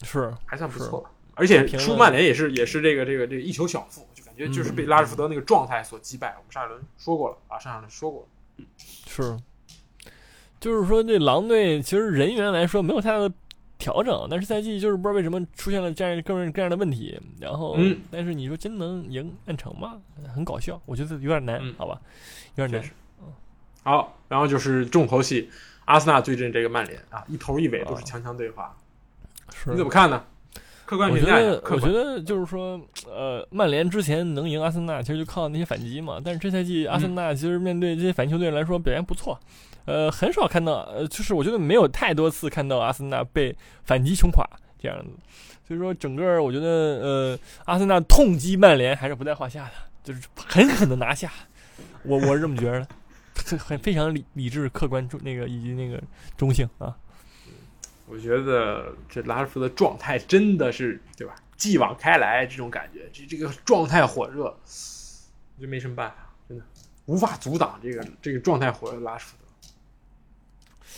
[0.03, 1.09] 是还算不错。
[1.35, 6.35] 而且输曼联也是也是这个这个这个一球小负，觉就是被嗯拉什福德那个状态所击败。
[6.37, 8.65] 我们上一轮说过了啊，上一轮说过了。
[9.07, 9.37] 是，
[10.59, 13.31] 就是说这狼队其实人员来说没有太大的
[13.77, 17.19] 调整，但是赛季就是不知道为什么出现了这样各种各样的问题。
[17.39, 19.97] 然后，嗯但是你说真能赢曼城吗？
[20.33, 21.99] 很搞笑，我觉得有点难，嗯好吧，
[22.55, 22.91] 有点难。
[23.83, 25.49] 好，然后就是重头戏，
[25.85, 28.75] 阿森纳对阵这个曼联啊，一头一尾都是啊强强对话。
[29.53, 30.23] 是你怎么看呢？
[30.87, 31.91] 客观我觉得，我觉。
[31.91, 36.17] 得就是说，呃，曼联之前能赢阿森纳，其实就靠那些反击嘛。
[36.23, 39.37] 但是这赛季阿森纳其实面对这些反击球队来说表现不错，
[39.83, 44.47] 呃，很少看到，呃，就是我觉得没有太多次看到阿森纳被反击冲垮
[44.79, 45.11] 这样子。
[45.67, 49.71] 所以说，整个我觉得，呃，阿森纳痛击曼联还是不在话下的，
[50.05, 51.29] 就是狠狠的拿下。
[52.03, 52.87] 我我是这么觉得的，
[53.45, 56.01] 很很非常理理智、客观中那个以及那个
[56.37, 56.95] 中性啊。
[58.07, 61.35] 我觉得这拉什福德状态真的是对吧？
[61.57, 66.15] 继往开来这种感觉，这这个状态火热，我就没什么办法，
[66.47, 66.63] 真的
[67.05, 69.43] 无法阻挡这个这个状态火热的拉什福德。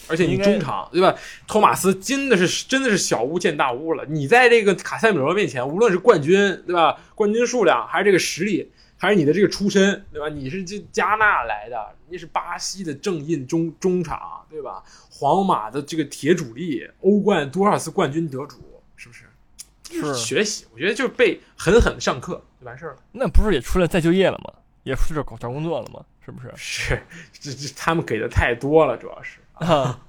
[0.07, 1.16] 而且你中场对吧？
[1.47, 4.05] 托马斯真的是真的是小巫见大巫了。
[4.05, 6.99] 你在这个卡塞米罗面前，无论是冠军对吧？
[7.16, 10.30] 冠军数量，还是这个实力，还是你的这个出身对吧？
[10.30, 14.84] 你是这加纳来的，你是巴西的正印中中场对吧？
[15.20, 18.57] 皇马的这个铁主力，欧冠多少次冠军得主，
[18.95, 19.26] 是不是？
[19.91, 22.97] 是学习，我觉得就是被狠狠的上课就完事儿了。
[23.11, 24.53] 那不是也出来再就业了吗？
[24.84, 26.05] 也出去找找工作了吗？
[26.24, 26.53] 是不是？
[26.55, 27.01] 是，
[27.34, 29.39] 这这他们给的太多了，主要是。
[29.55, 29.99] 啊，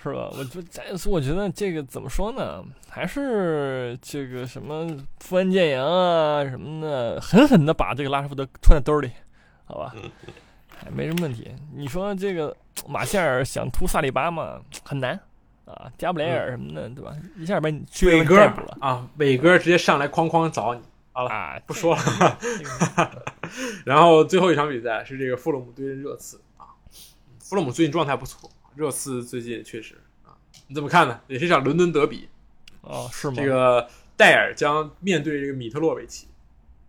[0.00, 0.30] 是吧？
[0.36, 2.62] 我就再次，我觉得这个怎么说呢？
[2.88, 4.86] 还是这个什么
[5.20, 9.10] 富安建阳啊什么的，狠狠的把这个拉什福德揣在兜里，
[9.64, 9.94] 好吧？
[9.94, 10.10] 还
[10.90, 11.50] 没什么问题。
[11.74, 12.56] 你说这个
[12.88, 15.18] 马夏尔想突萨里巴嘛，很难
[15.64, 15.90] 啊。
[15.96, 17.14] 加布雷尔什么的，对吧？
[17.36, 18.40] 一下把你追伟哥
[18.80, 20.80] 啊，伟哥直接上来哐哐找你。
[21.14, 21.60] 好了，啊！
[21.66, 22.38] 不说了。
[22.40, 23.24] 这 个
[23.84, 26.64] 然后最后一场比赛是这个富勒姆对阵热刺啊，
[27.38, 30.32] 富勒姆最近状态不错，热刺最近确实啊，
[30.66, 31.20] 你怎么看呢？
[31.28, 32.30] 也是一场伦敦德比，
[32.80, 33.34] 哦，是吗？
[33.36, 36.28] 这个戴尔将面对这个米特洛维奇。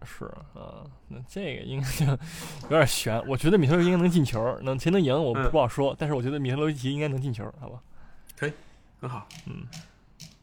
[0.06, 2.06] 是啊，那这个应该就
[2.64, 3.22] 有点悬。
[3.28, 7.80] 我觉得米特罗维奇应该能进球，能谁能赢我嗯不好说，但是我觉得米特罗维奇应该能进球，好吧？
[8.38, 8.54] 可以
[9.00, 9.66] 很好，嗯，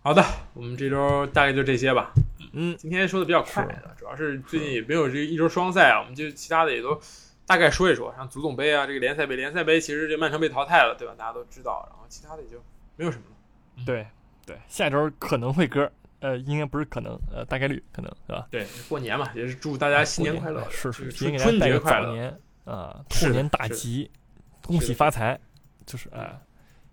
[0.02, 2.12] 好的，我们这周大概就这些吧。
[2.52, 7.00] 嗯，今天说的比较快的，主要是最近也没有这一周双赛啊，我们就其他的也都
[7.46, 11.14] 大概说一说，像足总杯啊，这个联赛杯，联赛杯其实这曼城被淘汰了，对吧？
[11.16, 12.62] 大家都知道，然后其他的也就
[12.96, 13.84] 没有什么了。
[13.86, 14.06] 对
[14.44, 15.90] 对，下周可能会歌，
[16.20, 18.46] 呃，应该不是可能，呃，大概率可能是吧？
[18.50, 22.06] 对，过年嘛，也是祝大家新年快乐，是是，这个提前春春给大家拜个节快乐。
[22.06, 24.10] 早年啊， 兔年大吉，
[24.62, 25.38] 恭喜发财，
[25.86, 26.38] 就是啊，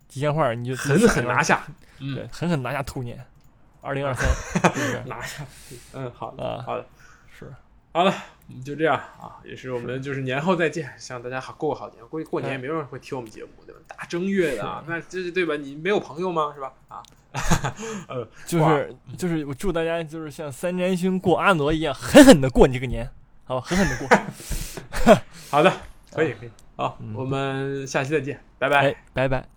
[0.07, 1.67] 吉祥话你就狠狠拿，下，
[1.99, 3.23] 嗯，对，狠狠拿下兔年，
[3.81, 4.27] 二零二三？
[5.05, 5.45] 拿下，
[5.93, 6.87] 嗯，好的，啊，好的，是，
[7.97, 8.13] 好了，
[8.47, 12.07] 我们就这样啊，也是我们就是年后再见，希望大家好过个好年。
[12.09, 13.81] 估计过年也没有人会听我们节目，对吧？
[13.87, 15.55] 大正月的啊，那这是对吧？
[15.55, 16.53] 你没有朋友吗？
[16.53, 16.71] 是吧？
[16.89, 17.01] 啊，
[18.07, 23.09] 呃，就是就是我祝大家就是像三占星过阿傩一样，狠狠的过你这个年，
[23.45, 25.15] 好吧，狠狠的过，
[25.49, 25.73] 好的，
[26.13, 28.91] 可以，可以，好，嗯我们下期再见，拜拜。
[28.91, 29.56] 哎，拜拜。